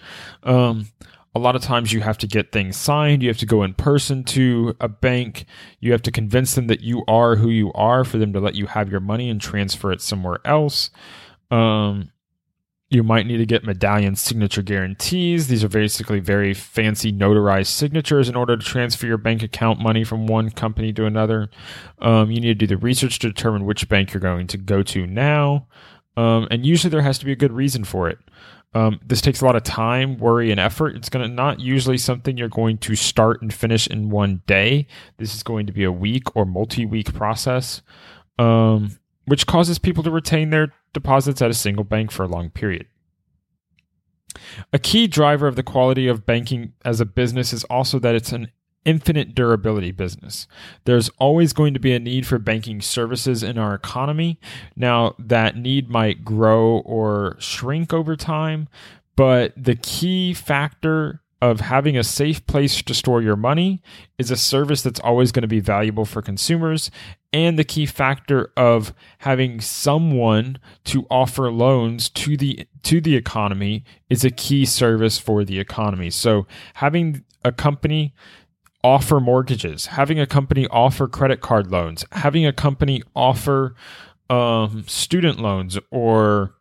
Um, 0.43 0.87
a 1.35 1.39
lot 1.39 1.55
of 1.55 1.63
times 1.63 1.91
you 1.91 2.01
have 2.01 2.17
to 2.19 2.27
get 2.27 2.51
things 2.51 2.77
signed. 2.77 3.23
You 3.23 3.29
have 3.29 3.37
to 3.39 3.45
go 3.45 3.63
in 3.63 3.73
person 3.73 4.23
to 4.25 4.75
a 4.79 4.87
bank. 4.87 5.45
You 5.79 5.91
have 5.91 6.03
to 6.03 6.11
convince 6.11 6.53
them 6.53 6.67
that 6.67 6.81
you 6.81 7.03
are 7.07 7.35
who 7.35 7.49
you 7.49 7.71
are 7.73 8.03
for 8.03 8.17
them 8.17 8.33
to 8.33 8.39
let 8.39 8.55
you 8.55 8.67
have 8.67 8.91
your 8.91 8.99
money 8.99 9.29
and 9.29 9.41
transfer 9.41 9.91
it 9.91 10.01
somewhere 10.01 10.39
else. 10.45 10.91
Um, 11.49 12.11
you 12.93 13.03
might 13.03 13.25
need 13.25 13.38
to 13.38 13.45
get 13.45 13.63
medallion 13.63 14.15
signature 14.15 14.62
guarantees. 14.62 15.47
These 15.47 15.63
are 15.63 15.69
basically 15.69 16.19
very 16.19 16.53
fancy 16.53 17.12
notarized 17.12 17.67
signatures 17.67 18.29
in 18.29 18.36
order 18.36 18.56
to 18.56 18.63
transfer 18.63 19.08
your 19.08 19.17
bank 19.17 19.41
account 19.41 19.79
money 19.79 20.03
from 20.03 20.27
one 20.27 20.51
company 20.51 20.93
to 20.93 21.06
another. 21.06 21.49
Um, 21.99 22.32
you 22.32 22.39
need 22.39 22.60
to 22.60 22.65
do 22.65 22.67
the 22.67 22.77
research 22.77 23.19
to 23.19 23.27
determine 23.27 23.65
which 23.65 23.89
bank 23.89 24.13
you're 24.13 24.21
going 24.21 24.47
to 24.47 24.58
go 24.58 24.84
to 24.84 25.08
now. 25.08 25.67
Um, 26.15 26.47
and 26.51 26.65
usually 26.65 26.91
there 26.91 27.01
has 27.01 27.17
to 27.19 27.25
be 27.25 27.32
a 27.32 27.36
good 27.36 27.51
reason 27.51 27.84
for 27.84 28.10
it. 28.10 28.19
Um, 28.75 28.99
this 29.06 29.21
takes 29.21 29.41
a 29.41 29.45
lot 29.45 29.56
of 29.56 29.63
time, 29.63 30.17
worry, 30.17 30.49
and 30.51 30.60
effort. 30.60 30.95
It's 30.95 31.10
going 31.10 31.27
to 31.27 31.34
not 31.34 31.60
usually 31.60 31.97
something 31.97 32.38
you're 32.38 32.49
going 32.49 32.79
to 32.79 32.95
start 32.95 33.41
and 33.41 33.53
finish 33.53 33.88
in 33.88 34.10
one 34.10 34.41
day. 34.47 34.88
This 35.17 35.36
is 35.36 35.43
going 35.43 35.67
to 35.67 35.73
be 35.73 35.84
a 35.84 35.91
week 35.91 36.36
or 36.36 36.45
multi 36.45 36.86
week 36.86 37.13
process. 37.13 37.82
Um, 38.39 38.97
which 39.25 39.47
causes 39.47 39.79
people 39.79 40.03
to 40.03 40.12
retain 40.12 40.49
their 40.49 40.73
deposits 40.93 41.41
at 41.41 41.51
a 41.51 41.56
single 41.56 41.84
bank 41.84 42.12
for 42.12 42.23
a 42.23 42.27
long 42.27 42.49
period. 42.49 42.88
A 44.71 44.79
key 44.79 45.08
driver 45.08 45.47
of 45.47 45.56
the 45.56 45.63
quality 45.63 46.08
of 46.08 46.25
banking 46.25 46.73
as 46.84 46.99
a 46.99 47.06
business 47.06 47.53
is 47.53 47.63
also 47.65 47.99
that 47.99 48.15
it's 48.15 48.32
an 48.32 48.49
infinite 48.86 49.34
durability 49.34 49.91
business. 49.91 50.47
There's 50.86 51.10
always 51.17 51.53
going 51.53 51.73
to 51.73 51.79
be 51.79 51.93
a 51.93 51.99
need 51.99 52.27
for 52.27 52.38
banking 52.38 52.82
services 52.82 53.43
in 53.43 53.58
our 53.58 53.73
economy. 53.73 54.39
Now, 54.75 55.15
that 55.19 55.56
need 55.56 55.89
might 55.89 56.25
grow 56.25 56.79
or 56.79 57.36
shrink 57.39 57.93
over 57.93 58.15
time, 58.15 58.67
but 59.15 59.53
the 59.56 59.75
key 59.75 60.34
factor 60.34 61.21
of 61.41 61.60
having 61.60 61.97
a 61.97 62.03
safe 62.03 62.45
place 62.47 62.82
to 62.82 62.93
store 62.93 63.21
your 63.21 63.36
money 63.36 63.82
is 64.17 64.32
a 64.32 64.38
service 64.38 64.82
that's 64.82 64.99
always 65.01 65.32
going 65.32 65.41
to 65.41 65.47
be 65.47 65.60
valuable 65.60 66.06
for 66.06 66.21
consumers 66.21 66.89
and 67.33 67.57
the 67.57 67.63
key 67.63 67.85
factor 67.85 68.51
of 68.55 68.93
having 69.19 69.59
someone 69.59 70.59
to 70.85 71.05
offer 71.09 71.51
loans 71.51 72.07
to 72.09 72.37
the 72.37 72.65
to 72.83 73.01
the 73.01 73.15
economy 73.15 73.83
is 74.09 74.23
a 74.23 74.29
key 74.29 74.65
service 74.65 75.17
for 75.17 75.43
the 75.43 75.59
economy 75.59 76.09
so 76.09 76.45
having 76.75 77.23
a 77.43 77.51
company 77.51 78.13
offer 78.83 79.19
mortgages 79.19 79.87
having 79.87 80.19
a 80.19 80.27
company 80.27 80.67
offer 80.67 81.07
credit 81.07 81.41
card 81.41 81.71
loans 81.71 82.05
having 82.11 82.45
a 82.45 82.53
company 82.53 83.01
offer 83.15 83.75
um, 84.29 84.83
student 84.87 85.39
loans 85.39 85.77
or 85.91 86.55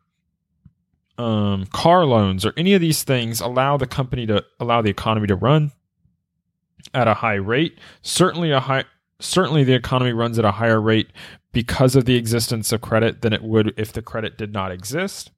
um, 1.18 1.66
car 1.66 2.04
loans 2.04 2.44
or 2.44 2.52
any 2.56 2.74
of 2.74 2.80
these 2.80 3.02
things 3.02 3.40
allow 3.40 3.76
the 3.76 3.86
company 3.86 4.26
to 4.26 4.44
allow 4.58 4.82
the 4.82 4.90
economy 4.90 5.26
to 5.26 5.36
run 5.36 5.72
at 6.94 7.08
a 7.08 7.14
high 7.14 7.34
rate. 7.34 7.78
Certainly 8.02 8.50
a 8.50 8.60
high 8.60 8.84
certainly 9.22 9.64
the 9.64 9.74
economy 9.74 10.12
runs 10.12 10.38
at 10.38 10.44
a 10.44 10.52
higher 10.52 10.80
rate 10.80 11.12
because 11.52 11.96
of 11.96 12.04
the 12.04 12.16
existence 12.16 12.72
of 12.72 12.80
credit 12.80 13.22
than 13.22 13.32
it 13.32 13.42
would 13.42 13.74
if 13.76 13.92
the 13.92 14.02
credit 14.02 14.36
did 14.36 14.52
not 14.52 14.72
exist. 14.72 15.30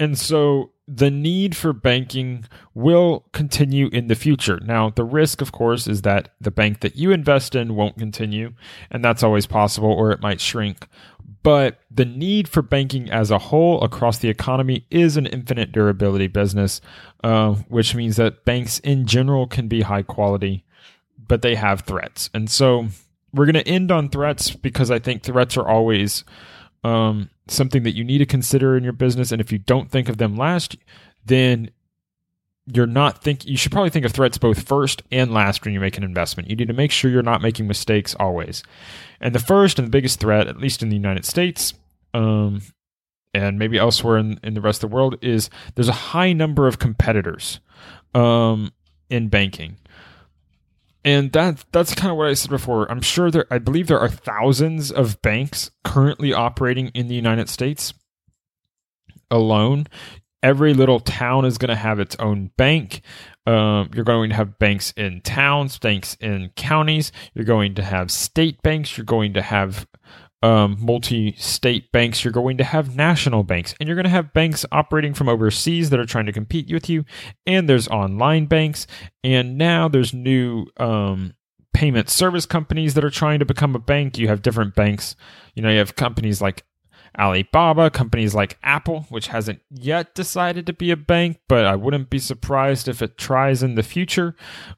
And 0.00 0.16
so 0.16 0.70
the 0.86 1.10
need 1.10 1.56
for 1.56 1.72
banking 1.72 2.44
will 2.72 3.26
continue 3.32 3.88
in 3.88 4.06
the 4.06 4.14
future. 4.14 4.60
Now, 4.64 4.90
the 4.90 5.04
risk, 5.04 5.42
of 5.42 5.52
course, 5.52 5.86
is 5.86 6.02
that 6.02 6.34
the 6.40 6.50
bank 6.50 6.80
that 6.80 6.96
you 6.96 7.10
invest 7.10 7.54
in 7.54 7.74
won't 7.74 7.98
continue, 7.98 8.52
and 8.90 9.04
that's 9.04 9.22
always 9.22 9.46
possible, 9.46 9.92
or 9.92 10.12
it 10.12 10.22
might 10.22 10.40
shrink. 10.40 10.86
But 11.42 11.80
the 11.90 12.04
need 12.04 12.48
for 12.48 12.62
banking 12.62 13.10
as 13.10 13.30
a 13.30 13.38
whole 13.38 13.82
across 13.82 14.18
the 14.18 14.28
economy 14.28 14.86
is 14.90 15.16
an 15.16 15.26
infinite 15.26 15.72
durability 15.72 16.26
business, 16.26 16.80
uh, 17.24 17.54
which 17.68 17.94
means 17.94 18.16
that 18.16 18.44
banks 18.44 18.78
in 18.80 19.06
general 19.06 19.46
can 19.46 19.68
be 19.68 19.82
high 19.82 20.02
quality, 20.02 20.64
but 21.28 21.42
they 21.42 21.54
have 21.54 21.82
threats. 21.82 22.30
And 22.34 22.50
so 22.50 22.88
we're 23.32 23.46
going 23.46 23.62
to 23.62 23.68
end 23.68 23.92
on 23.92 24.08
threats 24.08 24.50
because 24.50 24.90
I 24.90 24.98
think 24.98 25.22
threats 25.22 25.56
are 25.56 25.68
always 25.68 26.24
um, 26.84 27.30
something 27.46 27.82
that 27.82 27.94
you 27.94 28.04
need 28.04 28.18
to 28.18 28.26
consider 28.26 28.76
in 28.76 28.84
your 28.84 28.92
business. 28.92 29.32
And 29.32 29.40
if 29.40 29.52
you 29.52 29.58
don't 29.58 29.90
think 29.90 30.08
of 30.08 30.16
them 30.16 30.36
last, 30.36 30.76
then 31.24 31.70
you're 32.72 32.86
not 32.86 33.22
think 33.22 33.46
you 33.46 33.56
should 33.56 33.72
probably 33.72 33.90
think 33.90 34.04
of 34.04 34.12
threats 34.12 34.36
both 34.36 34.66
first 34.66 35.02
and 35.10 35.32
last 35.32 35.64
when 35.64 35.72
you 35.72 35.80
make 35.80 35.96
an 35.96 36.04
investment. 36.04 36.50
You 36.50 36.56
need 36.56 36.68
to 36.68 36.74
make 36.74 36.90
sure 36.90 37.10
you're 37.10 37.22
not 37.22 37.42
making 37.42 37.66
mistakes 37.66 38.14
always. 38.18 38.62
And 39.20 39.34
the 39.34 39.38
first 39.38 39.78
and 39.78 39.86
the 39.86 39.90
biggest 39.90 40.20
threat, 40.20 40.48
at 40.48 40.58
least 40.58 40.82
in 40.82 40.88
the 40.88 40.96
United 40.96 41.24
States, 41.24 41.74
um, 42.12 42.62
and 43.34 43.58
maybe 43.58 43.78
elsewhere 43.78 44.18
in, 44.18 44.38
in 44.42 44.54
the 44.54 44.60
rest 44.60 44.82
of 44.82 44.90
the 44.90 44.94
world, 44.94 45.16
is 45.22 45.48
there's 45.74 45.88
a 45.88 45.92
high 45.92 46.32
number 46.32 46.66
of 46.66 46.78
competitors 46.78 47.60
um, 48.14 48.72
in 49.08 49.28
banking. 49.28 49.76
And 51.08 51.32
that 51.32 51.64
that's 51.72 51.94
kind 51.94 52.10
of 52.10 52.18
what 52.18 52.28
I 52.28 52.34
said 52.34 52.50
before. 52.50 52.90
I'm 52.90 53.00
sure 53.00 53.30
there 53.30 53.46
I 53.50 53.56
believe 53.56 53.86
there 53.86 53.98
are 53.98 54.10
thousands 54.10 54.92
of 54.92 55.22
banks 55.22 55.70
currently 55.82 56.34
operating 56.34 56.88
in 56.88 57.08
the 57.08 57.14
United 57.14 57.48
States 57.48 57.94
alone. 59.30 59.86
Every 60.42 60.74
little 60.74 61.00
town 61.00 61.46
is 61.46 61.56
going 61.56 61.70
to 61.70 61.76
have 61.76 61.98
its 61.98 62.14
own 62.16 62.50
bank. 62.58 63.00
Um, 63.46 63.88
you're 63.94 64.04
going 64.04 64.28
to 64.28 64.36
have 64.36 64.58
banks 64.58 64.92
in 64.98 65.22
towns, 65.22 65.78
banks 65.78 66.14
in 66.20 66.50
counties. 66.56 67.10
You're 67.32 67.46
going 67.46 67.74
to 67.76 67.82
have 67.82 68.10
state 68.10 68.60
banks. 68.60 68.98
You're 68.98 69.06
going 69.06 69.32
to 69.32 69.42
have 69.42 69.86
um, 70.42 70.76
multi 70.80 71.34
state 71.36 71.90
banks, 71.92 72.24
you're 72.24 72.32
going 72.32 72.58
to 72.58 72.64
have 72.64 72.94
national 72.94 73.42
banks, 73.42 73.74
and 73.80 73.88
you're 73.88 73.96
going 73.96 74.04
to 74.04 74.10
have 74.10 74.32
banks 74.32 74.64
operating 74.70 75.14
from 75.14 75.28
overseas 75.28 75.90
that 75.90 76.00
are 76.00 76.06
trying 76.06 76.26
to 76.26 76.32
compete 76.32 76.72
with 76.72 76.88
you. 76.88 77.04
And 77.46 77.68
there's 77.68 77.88
online 77.88 78.46
banks, 78.46 78.86
and 79.24 79.58
now 79.58 79.88
there's 79.88 80.14
new 80.14 80.66
um, 80.76 81.34
payment 81.74 82.08
service 82.08 82.46
companies 82.46 82.94
that 82.94 83.04
are 83.04 83.10
trying 83.10 83.40
to 83.40 83.44
become 83.44 83.74
a 83.74 83.80
bank. 83.80 84.18
You 84.18 84.28
have 84.28 84.42
different 84.42 84.74
banks. 84.74 85.16
You 85.54 85.62
know, 85.62 85.70
you 85.70 85.78
have 85.78 85.96
companies 85.96 86.40
like 86.40 86.64
Alibaba, 87.18 87.90
companies 87.90 88.34
like 88.34 88.58
Apple, 88.62 89.06
which 89.08 89.28
hasn't 89.28 89.60
yet 89.70 90.14
decided 90.14 90.66
to 90.66 90.72
be 90.72 90.90
a 90.90 90.96
bank, 90.96 91.40
but 91.48 91.64
I 91.64 91.74
wouldn't 91.74 92.10
be 92.10 92.18
surprised 92.18 92.86
if 92.86 93.02
it 93.02 93.18
tries 93.18 93.62
in 93.62 93.74
the 93.74 93.82
future. 93.82 94.36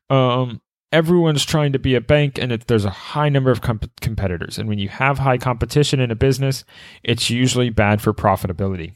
Um, 0.09 0.63
everyone's 0.93 1.45
trying 1.45 1.73
to 1.73 1.79
be 1.79 1.95
a 1.95 2.01
bank 2.01 2.39
and 2.39 2.53
it, 2.53 2.67
there's 2.67 2.85
a 2.85 2.91
high 2.91 3.29
number 3.29 3.51
of 3.51 3.61
comp- 3.61 4.01
competitors. 4.01 4.59
And 4.59 4.69
when 4.69 4.79
you 4.79 4.89
have 4.89 5.19
high 5.19 5.39
competition 5.39 6.01
in 6.01 6.11
a 6.11 6.17
business, 6.17 6.65
it's 7.03 7.31
usually 7.31 7.71
bad 7.71 8.03
for 8.03 8.13
profitability. 8.13 8.95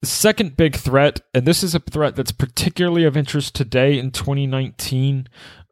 The 0.00 0.06
second 0.06 0.56
big 0.56 0.76
threat, 0.76 1.20
and 1.34 1.44
this 1.44 1.64
is 1.64 1.74
a 1.74 1.80
threat 1.80 2.14
that's 2.14 2.30
particularly 2.32 3.04
of 3.04 3.16
interest 3.16 3.54
today 3.54 3.98
in 3.98 4.12
2019, 4.12 5.26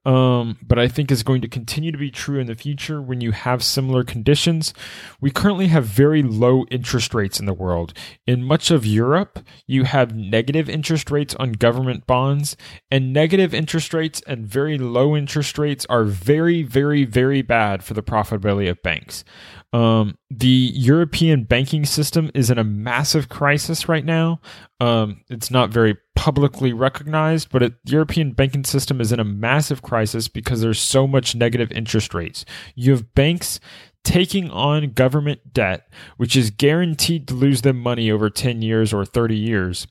um, 0.06 0.56
but 0.62 0.78
I 0.78 0.86
think 0.86 1.10
is 1.10 1.24
going 1.24 1.40
to 1.40 1.48
continue 1.48 1.90
to 1.90 1.98
be 1.98 2.12
true 2.12 2.38
in 2.38 2.46
the 2.46 2.54
future 2.54 3.02
when 3.02 3.20
you 3.20 3.32
have 3.32 3.62
similar 3.64 4.04
conditions. 4.04 4.72
We 5.20 5.32
currently 5.32 5.66
have 5.66 5.84
very 5.84 6.22
low 6.22 6.64
interest 6.70 7.12
rates 7.12 7.40
in 7.40 7.46
the 7.46 7.52
world. 7.52 7.92
In 8.24 8.44
much 8.44 8.70
of 8.70 8.86
Europe, 8.86 9.40
you 9.66 9.82
have 9.82 10.14
negative 10.14 10.70
interest 10.70 11.10
rates 11.10 11.34
on 11.34 11.52
government 11.52 12.06
bonds, 12.06 12.56
and 12.88 13.12
negative 13.12 13.52
interest 13.52 13.92
rates 13.92 14.22
and 14.28 14.46
very 14.46 14.78
low 14.78 15.16
interest 15.16 15.58
rates 15.58 15.84
are 15.90 16.04
very, 16.04 16.62
very, 16.62 17.04
very 17.04 17.42
bad 17.42 17.82
for 17.82 17.94
the 17.94 18.02
profitability 18.02 18.70
of 18.70 18.80
banks. 18.84 19.24
Um, 19.72 20.16
the 20.30 20.70
European 20.74 21.44
banking 21.44 21.84
system 21.84 22.30
is 22.34 22.50
in 22.50 22.58
a 22.58 22.64
massive 22.64 23.28
crisis 23.28 23.88
right 23.88 24.04
now. 24.04 24.40
Um, 24.80 25.22
it's 25.28 25.50
not 25.50 25.70
very 25.70 25.96
publicly 26.14 26.72
recognized, 26.72 27.50
but 27.50 27.62
it, 27.62 27.74
the 27.84 27.92
European 27.92 28.32
banking 28.32 28.64
system 28.64 29.00
is 29.00 29.12
in 29.12 29.20
a 29.20 29.24
massive 29.24 29.82
crisis 29.82 30.28
because 30.28 30.60
there's 30.60 30.80
so 30.80 31.06
much 31.06 31.34
negative 31.34 31.70
interest 31.72 32.14
rates. 32.14 32.44
You 32.74 32.92
have 32.92 33.14
banks 33.14 33.60
taking 34.04 34.50
on 34.50 34.92
government 34.92 35.52
debt, 35.52 35.88
which 36.16 36.36
is 36.36 36.50
guaranteed 36.50 37.28
to 37.28 37.34
lose 37.34 37.62
them 37.62 37.78
money 37.78 38.10
over 38.10 38.30
10 38.30 38.62
years 38.62 38.92
or 38.92 39.04
30 39.04 39.36
years 39.36 39.86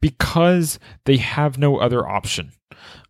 because 0.00 0.78
they 1.06 1.16
have 1.16 1.58
no 1.58 1.78
other 1.78 2.06
option 2.06 2.52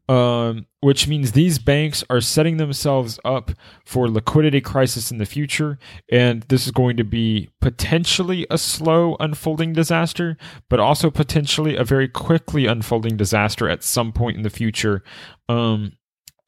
um, 0.09 0.67
which 0.81 1.09
means 1.09 1.33
these 1.33 1.59
banks 1.59 2.05
are 2.09 2.21
setting 2.21 2.59
themselves 2.59 3.19
up 3.25 3.51
for 3.85 4.09
liquidity 4.09 4.61
crisis 4.61 5.11
in 5.11 5.19
the 5.19 5.27
future, 5.27 5.79
and 6.11 6.43
this 6.43 6.67
is 6.67 6.73
going 6.73 6.97
to 6.97 7.05
be 7.05 7.51
potentially 7.61 8.47
a 8.51 8.59
slow 8.59 9.17
unfolding 9.19 9.73
disaster, 9.73 10.37
but 10.69 10.79
also 10.79 11.11
potentially 11.11 11.77
a 11.77 11.85
very 11.85 12.09
quickly 12.09 12.67
unfolding 12.67 13.17
disaster 13.17 13.69
at 13.69 13.83
some 13.83 14.13
point 14.13 14.37
in 14.37 14.43
the 14.43 14.51
future. 14.51 15.03
Um, 15.49 15.93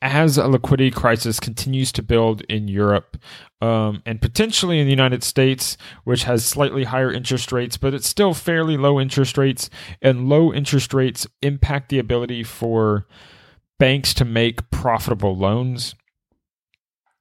as 0.01 0.38
a 0.38 0.47
liquidity 0.47 0.90
crisis 0.90 1.40
continues 1.40 1.90
to 1.90 2.03
build 2.03 2.42
in 2.42 2.68
Europe 2.68 3.16
um, 3.61 4.01
and 4.07 4.21
potentially 4.21 4.79
in 4.79 4.87
the 4.87 4.92
United 4.92 5.25
States, 5.25 5.77
which 6.05 6.25
has 6.25 6.44
slightly 6.44 6.85
higher 6.85 7.12
interest 7.12 7.51
rates, 7.51 7.77
but 7.77 7.94
it's 7.94 8.07
still 8.07 8.33
fairly 8.33 8.77
low 8.77 9.01
interest 9.01 9.37
rates, 9.37 9.68
and 10.01 10.29
low 10.29 10.53
interest 10.53 10.94
rates 10.94 11.27
impact 11.42 11.88
the 11.88 11.99
ability 11.99 12.44
for 12.44 13.07
banks 13.78 14.14
to 14.14 14.24
make 14.24 14.70
profitable 14.70 15.36
loans. 15.36 15.94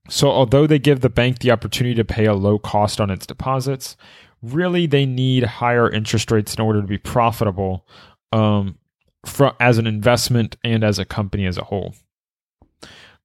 So, 0.09 0.29
although 0.29 0.67
they 0.67 0.79
give 0.79 1.01
the 1.01 1.09
bank 1.09 1.39
the 1.39 1.51
opportunity 1.51 1.95
to 1.95 2.05
pay 2.05 2.25
a 2.25 2.33
low 2.33 2.57
cost 2.57 3.01
on 3.01 3.09
its 3.09 3.25
deposits, 3.25 3.97
really 4.41 4.85
they 4.85 5.05
need 5.05 5.43
higher 5.43 5.89
interest 5.89 6.31
rates 6.31 6.55
in 6.55 6.61
order 6.61 6.81
to 6.81 6.87
be 6.87 6.97
profitable 6.97 7.85
um, 8.31 8.77
for, 9.25 9.53
as 9.59 9.77
an 9.77 9.87
investment 9.87 10.55
and 10.63 10.83
as 10.83 10.99
a 10.99 11.05
company 11.05 11.45
as 11.45 11.57
a 11.57 11.63
whole. 11.65 11.93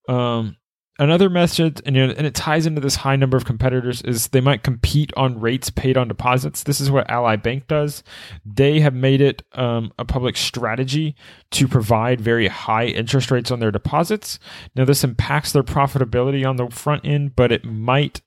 Um, 0.09 0.57
Another 0.99 1.31
method, 1.31 1.81
and, 1.87 1.97
and 1.97 2.27
it 2.27 2.35
ties 2.35 2.67
into 2.67 2.81
this 2.81 2.97
high 2.97 3.17
number 3.17 3.37
of 3.37 3.47
competitors, 3.47 4.03
is 4.03 4.29
they 4.29 4.43
might 4.43 4.63
compete 4.63 5.11
on 5.17 5.41
rates 5.41 5.71
paid 5.71 5.97
on 5.97 6.07
deposits. 6.07 6.63
This 6.63 6.83
is 6.83 6.91
what 6.91 7.11
Ally 7.11 7.37
Bank 7.37 7.67
does. 7.67 8.03
They 8.45 8.81
have 8.81 8.93
made 8.93 9.23
it 9.23 9.43
um, 9.53 9.93
a 9.99 10.05
public 10.05 10.37
strategy 10.37 11.17
to 11.53 11.67
provide 11.67 12.21
very 12.21 12.47
high 12.49 12.85
interest 12.85 13.31
rates 13.31 13.51
on 13.51 13.59
their 13.59 13.71
deposits. 13.71 14.39
Now, 14.77 14.85
this 14.85 15.03
impacts 15.03 15.53
their 15.53 15.63
profitability 15.63 16.47
on 16.47 16.57
the 16.57 16.69
front 16.69 17.07
end, 17.07 17.37
but 17.37 17.53
it 17.53 17.65
might 17.65 18.21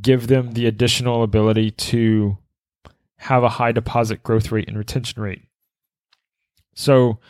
give 0.00 0.26
them 0.26 0.52
the 0.52 0.66
additional 0.66 1.22
ability 1.22 1.70
to 1.70 2.36
have 3.16 3.42
a 3.42 3.48
high 3.48 3.72
deposit 3.72 4.22
growth 4.22 4.52
rate 4.52 4.68
and 4.68 4.76
retention 4.76 5.22
rate. 5.22 5.42
So, 6.74 7.20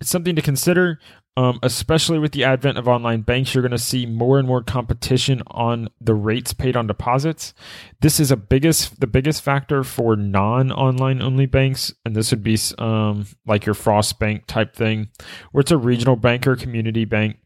it's 0.00 0.08
something 0.08 0.34
to 0.34 0.42
consider. 0.42 0.98
Um, 1.40 1.58
especially 1.62 2.18
with 2.18 2.32
the 2.32 2.44
advent 2.44 2.76
of 2.76 2.86
online 2.86 3.22
banks, 3.22 3.54
you're 3.54 3.62
going 3.62 3.70
to 3.70 3.78
see 3.78 4.04
more 4.04 4.38
and 4.38 4.46
more 4.46 4.62
competition 4.62 5.42
on 5.46 5.88
the 5.98 6.12
rates 6.12 6.52
paid 6.52 6.76
on 6.76 6.86
deposits. 6.86 7.54
This 8.02 8.20
is 8.20 8.30
a 8.30 8.36
biggest 8.36 9.00
the 9.00 9.06
biggest 9.06 9.40
factor 9.40 9.82
for 9.82 10.16
non-online 10.16 11.22
only 11.22 11.46
banks, 11.46 11.94
and 12.04 12.14
this 12.14 12.30
would 12.30 12.42
be 12.42 12.58
um, 12.76 13.24
like 13.46 13.64
your 13.64 13.74
Frost 13.74 14.18
Bank 14.18 14.48
type 14.48 14.76
thing, 14.76 15.08
where 15.52 15.62
it's 15.62 15.70
a 15.70 15.78
regional 15.78 16.16
bank 16.16 16.46
or 16.46 16.56
community 16.56 17.06
bank. 17.06 17.38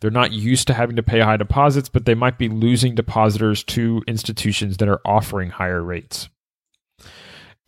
They're 0.00 0.10
not 0.10 0.32
used 0.32 0.66
to 0.66 0.74
having 0.74 0.96
to 0.96 1.04
pay 1.04 1.20
high 1.20 1.36
deposits, 1.36 1.88
but 1.88 2.04
they 2.04 2.16
might 2.16 2.36
be 2.36 2.48
losing 2.48 2.96
depositors 2.96 3.62
to 3.64 4.02
institutions 4.08 4.78
that 4.78 4.88
are 4.88 5.00
offering 5.04 5.50
higher 5.50 5.84
rates. 5.84 6.28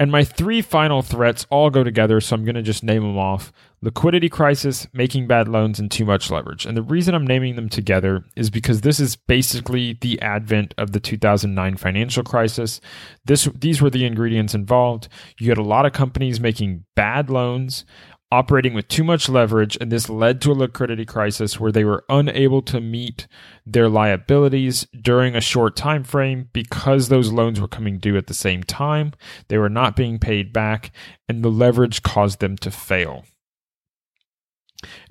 And 0.01 0.11
my 0.11 0.25
three 0.25 0.63
final 0.63 1.03
threats 1.03 1.47
all 1.49 1.71
go 1.71 1.85
together, 1.85 2.21
so 2.21 2.35
I'm 2.35 2.45
going 2.45 2.57
to 2.57 2.63
just 2.63 2.83
name 2.83 3.03
them 3.03 3.19
off 3.19 3.53
liquidity 3.83 4.29
crisis, 4.29 4.87
making 4.93 5.27
bad 5.27 5.49
loans, 5.49 5.81
and 5.81 5.91
too 5.91 6.05
much 6.05 6.31
leverage. 6.31 6.65
And 6.65 6.77
the 6.77 6.83
reason 6.83 7.15
I'm 7.15 7.27
naming 7.27 7.57
them 7.57 7.69
together 7.69 8.25
is 8.37 8.49
because 8.49 8.81
this 8.81 9.01
is 9.01 9.17
basically 9.17 9.99
the 10.01 10.21
advent 10.23 10.73
of 10.79 10.93
the 10.93 11.01
2009 11.01 11.77
financial 11.77 12.23
crisis. 12.23 12.81
This, 13.25 13.49
these 13.55 13.83
were 13.83 13.91
the 13.91 14.05
ingredients 14.05 14.55
involved. 14.55 15.09
You 15.39 15.49
had 15.49 15.59
a 15.59 15.63
lot 15.63 15.85
of 15.85 15.93
companies 15.93 16.41
making 16.41 16.85
bad 16.95 17.29
loans 17.29 17.85
operating 18.33 18.73
with 18.73 18.89
too 18.89 19.05
much 19.05 19.29
leverage, 19.29 19.77
and 19.79 19.93
this 19.93 20.09
led 20.09 20.41
to 20.41 20.51
a 20.51 20.55
liquidity 20.55 21.05
crisis 21.05 21.61
where 21.61 21.71
they 21.71 21.85
were 21.85 22.03
unable 22.09 22.63
to 22.63 22.81
meet 22.81 23.27
their 23.67 23.91
liabilities 23.91 24.87
during 24.99 25.37
a 25.37 25.41
short 25.41 25.77
time 25.77 26.03
frame 26.03 26.49
because 26.55 27.09
those 27.09 27.31
loans 27.31 27.61
were 27.61 27.69
coming 27.69 27.99
due 27.99 28.17
at 28.17 28.29
the 28.29 28.35
same 28.35 28.63
time. 28.63 29.13
They 29.49 29.59
were 29.59 29.69
not 29.69 29.97
being 29.97 30.19
paid 30.19 30.51
back, 30.51 30.93
and 31.29 31.45
the 31.45 31.51
leverage 31.51 32.03
caused 32.03 32.41
them 32.41 32.57
to 32.57 32.71
fail. 32.71 33.25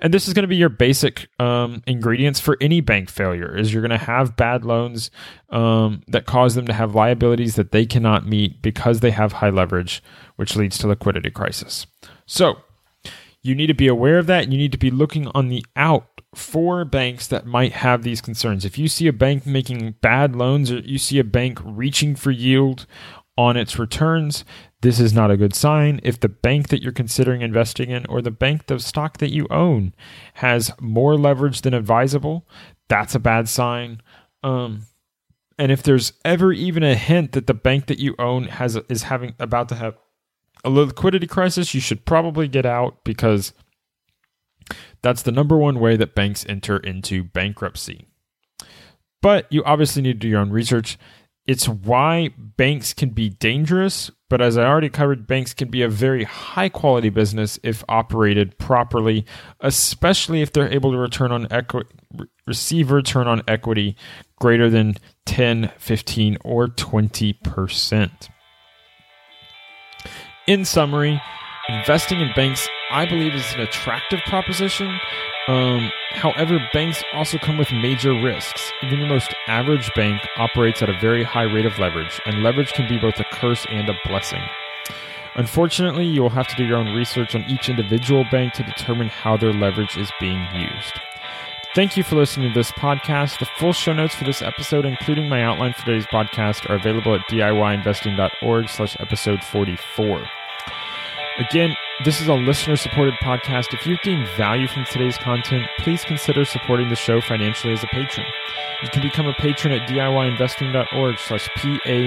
And 0.00 0.12
this 0.12 0.26
is 0.26 0.34
going 0.34 0.42
to 0.42 0.48
be 0.48 0.56
your 0.56 0.68
basic 0.68 1.28
um, 1.38 1.80
ingredients 1.86 2.40
for 2.40 2.58
any 2.60 2.80
bank 2.80 3.08
failure 3.08 3.56
is 3.56 3.72
you're 3.72 3.86
going 3.86 3.98
to 3.98 4.04
have 4.04 4.36
bad 4.36 4.64
loans 4.64 5.12
um, 5.48 6.02
that 6.08 6.26
cause 6.26 6.56
them 6.56 6.66
to 6.66 6.72
have 6.72 6.96
liabilities 6.96 7.54
that 7.54 7.70
they 7.70 7.86
cannot 7.86 8.26
meet 8.26 8.60
because 8.60 8.98
they 8.98 9.12
have 9.12 9.34
high 9.34 9.48
leverage, 9.48 10.02
which 10.36 10.56
leads 10.56 10.76
to 10.78 10.88
liquidity 10.88 11.30
crisis. 11.30 11.86
So 12.26 12.58
you 13.42 13.54
need 13.54 13.66
to 13.66 13.74
be 13.74 13.88
aware 13.88 14.18
of 14.18 14.26
that. 14.26 14.50
You 14.50 14.58
need 14.58 14.72
to 14.72 14.78
be 14.78 14.90
looking 14.90 15.28
on 15.28 15.48
the 15.48 15.64
out 15.76 16.20
for 16.34 16.84
banks 16.84 17.26
that 17.26 17.46
might 17.46 17.72
have 17.72 18.02
these 18.02 18.20
concerns. 18.20 18.64
If 18.64 18.78
you 18.78 18.88
see 18.88 19.06
a 19.06 19.12
bank 19.12 19.46
making 19.46 19.96
bad 20.00 20.34
loans 20.34 20.70
or 20.70 20.78
you 20.78 20.98
see 20.98 21.18
a 21.18 21.24
bank 21.24 21.58
reaching 21.62 22.14
for 22.14 22.30
yield 22.30 22.86
on 23.36 23.56
its 23.56 23.78
returns, 23.78 24.44
this 24.80 24.98
is 24.98 25.12
not 25.12 25.30
a 25.30 25.36
good 25.36 25.54
sign. 25.54 26.00
If 26.02 26.20
the 26.20 26.28
bank 26.28 26.68
that 26.68 26.82
you're 26.82 26.92
considering 26.92 27.42
investing 27.42 27.90
in 27.90 28.06
or 28.06 28.22
the 28.22 28.30
bank 28.30 28.66
the 28.66 28.78
stock 28.78 29.18
that 29.18 29.32
you 29.32 29.46
own 29.50 29.94
has 30.34 30.72
more 30.80 31.16
leverage 31.16 31.62
than 31.62 31.74
advisable, 31.74 32.46
that's 32.88 33.14
a 33.14 33.20
bad 33.20 33.48
sign. 33.48 34.00
Um, 34.42 34.86
and 35.58 35.70
if 35.70 35.82
there's 35.82 36.14
ever 36.24 36.52
even 36.52 36.82
a 36.82 36.94
hint 36.94 37.32
that 37.32 37.46
the 37.46 37.54
bank 37.54 37.86
that 37.86 37.98
you 37.98 38.14
own 38.18 38.44
has 38.44 38.76
is 38.88 39.04
having 39.04 39.34
about 39.38 39.68
to 39.68 39.74
have 39.74 39.96
a 40.64 40.70
liquidity 40.70 41.26
crisis, 41.26 41.74
you 41.74 41.80
should 41.80 42.04
probably 42.04 42.48
get 42.48 42.66
out 42.66 43.04
because 43.04 43.52
that's 45.02 45.22
the 45.22 45.32
number 45.32 45.56
one 45.56 45.80
way 45.80 45.96
that 45.96 46.14
banks 46.14 46.46
enter 46.48 46.76
into 46.76 47.24
bankruptcy. 47.24 48.06
But 49.20 49.46
you 49.50 49.62
obviously 49.64 50.02
need 50.02 50.14
to 50.14 50.18
do 50.18 50.28
your 50.28 50.40
own 50.40 50.50
research. 50.50 50.98
It's 51.46 51.68
why 51.68 52.30
banks 52.38 52.94
can 52.94 53.10
be 53.10 53.28
dangerous, 53.28 54.12
but 54.30 54.40
as 54.40 54.56
I 54.56 54.64
already 54.64 54.88
covered, 54.88 55.26
banks 55.26 55.52
can 55.54 55.68
be 55.68 55.82
a 55.82 55.88
very 55.88 56.22
high 56.22 56.68
quality 56.68 57.08
business 57.08 57.58
if 57.64 57.82
operated 57.88 58.58
properly, 58.58 59.26
especially 59.58 60.40
if 60.40 60.52
they're 60.52 60.72
able 60.72 60.92
to 60.92 60.98
return 60.98 61.32
on 61.32 61.48
equity 61.50 61.88
receive 62.46 62.90
return 62.90 63.26
on 63.26 63.42
equity 63.48 63.96
greater 64.38 64.68
than 64.68 64.94
10, 65.26 65.72
15, 65.78 66.38
or 66.44 66.68
20%. 66.68 68.28
In 70.48 70.64
summary, 70.64 71.22
investing 71.68 72.20
in 72.20 72.32
banks, 72.34 72.68
I 72.90 73.06
believe, 73.06 73.32
is 73.32 73.54
an 73.54 73.60
attractive 73.60 74.18
proposition. 74.26 74.98
Um, 75.46 75.92
however, 76.10 76.58
banks 76.72 77.04
also 77.12 77.38
come 77.38 77.58
with 77.58 77.70
major 77.70 78.12
risks. 78.12 78.72
Even 78.82 78.98
the 78.98 79.06
most 79.06 79.32
average 79.46 79.88
bank 79.94 80.20
operates 80.36 80.82
at 80.82 80.90
a 80.90 80.98
very 80.98 81.22
high 81.22 81.44
rate 81.44 81.64
of 81.64 81.78
leverage, 81.78 82.20
and 82.26 82.42
leverage 82.42 82.72
can 82.72 82.88
be 82.88 82.98
both 82.98 83.20
a 83.20 83.24
curse 83.32 83.64
and 83.70 83.88
a 83.88 83.94
blessing. 84.04 84.42
Unfortunately, 85.36 86.04
you 86.04 86.22
will 86.22 86.30
have 86.30 86.48
to 86.48 86.56
do 86.56 86.64
your 86.64 86.78
own 86.78 86.92
research 86.92 87.36
on 87.36 87.44
each 87.44 87.68
individual 87.68 88.24
bank 88.32 88.52
to 88.54 88.64
determine 88.64 89.10
how 89.10 89.36
their 89.36 89.52
leverage 89.52 89.96
is 89.96 90.10
being 90.18 90.44
used. 90.52 90.98
Thank 91.74 91.96
you 91.96 92.04
for 92.04 92.16
listening 92.16 92.52
to 92.52 92.54
this 92.54 92.70
podcast. 92.70 93.38
The 93.38 93.46
full 93.56 93.72
show 93.72 93.94
notes 93.94 94.14
for 94.14 94.24
this 94.24 94.42
episode, 94.42 94.84
including 94.84 95.30
my 95.30 95.42
outline 95.42 95.72
for 95.72 95.86
today's 95.86 96.04
podcast, 96.04 96.68
are 96.68 96.74
available 96.74 97.14
at 97.14 97.22
diyinvesting.org 97.28 98.68
slash 98.68 98.94
episode 99.00 99.42
44. 99.42 100.26
Again, 101.38 101.74
this 102.04 102.20
is 102.20 102.28
a 102.28 102.34
listener-supported 102.34 103.14
podcast. 103.22 103.72
If 103.72 103.86
you've 103.86 104.00
gained 104.02 104.26
value 104.30 104.66
from 104.66 104.84
today's 104.84 105.18
content, 105.18 105.66
please 105.78 106.04
consider 106.04 106.44
supporting 106.44 106.88
the 106.88 106.96
show 106.96 107.20
financially 107.20 107.72
as 107.72 107.84
a 107.84 107.86
patron. 107.88 108.26
You 108.82 108.88
can 108.88 109.02
become 109.02 109.26
a 109.26 109.34
patron 109.34 109.72
at 109.72 109.88
diyinvesting.org 109.88 111.18
slash 111.18 111.48
P-A-T-R-O-N. 111.56 112.04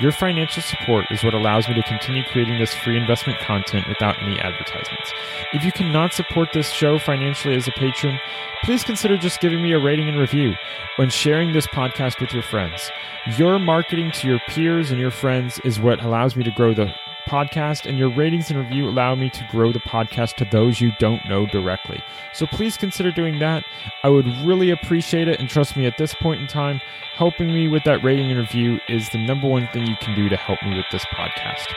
Your 0.00 0.12
financial 0.12 0.62
support 0.62 1.06
is 1.10 1.22
what 1.22 1.34
allows 1.34 1.68
me 1.68 1.74
to 1.74 1.82
continue 1.82 2.24
creating 2.24 2.58
this 2.58 2.74
free 2.74 2.96
investment 2.96 3.38
content 3.38 3.86
without 3.88 4.20
any 4.22 4.38
advertisements. 4.40 5.12
If 5.52 5.64
you 5.64 5.72
cannot 5.72 6.12
support 6.12 6.48
this 6.52 6.70
show 6.70 6.98
financially 6.98 7.54
as 7.54 7.68
a 7.68 7.72
patron, 7.72 8.18
please 8.64 8.84
consider 8.84 9.16
just 9.16 9.40
giving 9.40 9.62
me 9.62 9.72
a 9.72 9.78
rating 9.78 10.08
and 10.08 10.18
review 10.18 10.54
when 10.96 11.10
sharing 11.10 11.52
this 11.52 11.66
podcast 11.66 12.20
with 12.20 12.32
your 12.32 12.42
friends. 12.42 12.90
Your 13.38 13.58
marketing 13.58 14.10
to 14.12 14.28
your 14.28 14.40
peers 14.48 14.90
and 14.90 15.00
your 15.00 15.10
friends 15.10 15.60
is 15.64 15.78
what 15.80 16.02
allows 16.02 16.36
me 16.36 16.44
to 16.44 16.50
grow 16.50 16.74
the 16.74 16.92
podcast, 17.28 17.86
and 17.86 17.98
your 17.98 18.10
ratings 18.10 18.50
and 18.50 18.58
review 18.58 18.88
allow 18.88 19.14
me 19.14 19.30
to 19.30 19.48
grow 19.50 19.72
the 19.72 19.80
podcast 19.80 20.34
to 20.36 20.44
those 20.44 20.80
you 20.80 20.92
don't 20.98 21.28
know 21.28 21.46
directly. 21.46 22.02
So 22.32 22.46
please 22.46 22.76
consider 22.76 23.10
doing 23.10 23.38
that. 23.38 23.64
I 24.02 24.08
would 24.08 24.26
really 24.44 24.70
appreciate 24.70 25.28
it, 25.28 25.40
and 25.40 25.48
trust 25.48 25.76
me, 25.76 25.86
at 25.86 25.98
this 25.98 26.14
point 26.14 26.40
in 26.40 26.46
time, 26.46 26.80
helping 27.14 27.48
me 27.48 27.68
with 27.68 27.84
that 27.84 28.02
rating 28.02 28.30
and 28.30 28.40
review 28.40 28.80
is 28.88 29.08
the 29.10 29.18
number 29.18 29.48
one 29.48 29.68
thing 29.68 29.86
you 29.86 29.96
can 30.00 30.14
do 30.14 30.28
to 30.28 30.36
help 30.36 30.62
me 30.62 30.76
with 30.76 30.86
this 30.90 31.04
podcast. 31.06 31.74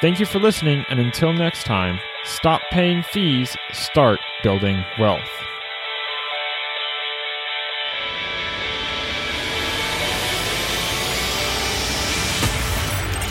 Thank 0.00 0.20
you 0.20 0.26
for 0.26 0.38
listening, 0.38 0.84
and 0.88 1.00
until 1.00 1.32
next 1.32 1.64
time, 1.64 1.98
stop 2.24 2.60
paying 2.70 3.02
fees, 3.02 3.56
start 3.72 4.20
building 4.42 4.84
wealth. 4.98 5.30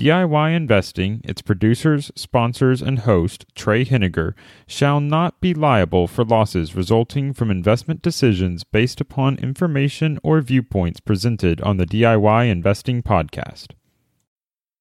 DIY 0.00 0.56
Investing, 0.56 1.20
its 1.24 1.42
producers, 1.42 2.10
sponsors, 2.14 2.80
and 2.80 3.00
host, 3.00 3.44
Trey 3.54 3.84
Henninger, 3.84 4.34
shall 4.66 4.98
not 4.98 5.38
be 5.42 5.52
liable 5.52 6.06
for 6.06 6.24
losses 6.24 6.74
resulting 6.74 7.34
from 7.34 7.50
investment 7.50 8.00
decisions 8.00 8.64
based 8.64 9.02
upon 9.02 9.36
information 9.36 10.18
or 10.22 10.40
viewpoints 10.40 11.00
presented 11.00 11.60
on 11.60 11.76
the 11.76 11.84
DIY 11.84 12.48
Investing 12.48 13.02
Podcast. 13.02 13.72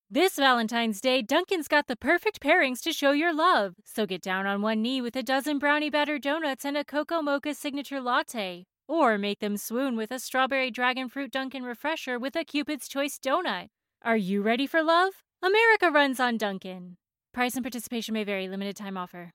This 0.09 0.38
Valentine's 0.38 1.01
Day, 1.01 1.22
Dunkin's 1.22 1.67
got 1.67 1.88
the 1.88 1.97
perfect 1.97 2.39
pairings 2.39 2.82
to 2.84 2.93
show 2.93 3.11
your 3.11 3.34
love. 3.34 3.76
So 3.84 4.05
get 4.05 4.22
down 4.22 4.47
on 4.47 4.61
one 4.61 4.82
knee 4.82 5.01
with 5.01 5.17
a 5.17 5.22
dozen 5.22 5.59
brownie 5.59 5.89
batter 5.89 6.17
donuts 6.17 6.63
and 6.63 6.78
a 6.78 6.86
cocoa 6.86 7.22
mocha 7.22 7.55
signature 7.55 7.99
latte. 7.99 8.67
Or 8.88 9.17
make 9.17 9.39
them 9.39 9.57
swoon 9.57 9.97
with 9.97 10.11
a 10.11 10.20
strawberry 10.20 10.72
dragon 10.72 11.09
fruit 11.09 11.34
Dunkin' 11.34 11.63
refresher 11.63 12.17
with 12.17 12.38
a 12.38 12.45
Cupid's 12.45 12.88
Choice 12.88 13.20
donut. 13.20 13.67
Are 14.02 14.16
you 14.16 14.41
ready 14.41 14.66
for 14.66 14.82
love? 14.82 15.12
America 15.43 15.91
runs 15.91 16.22
on 16.22 16.38
Dunkin'. 16.38 16.95
Price 17.34 17.56
and 17.56 17.66
participation 17.66 18.14
may 18.14 18.24
vary, 18.24 18.47
limited 18.47 18.78
time 18.78 18.95
offer. 18.95 19.34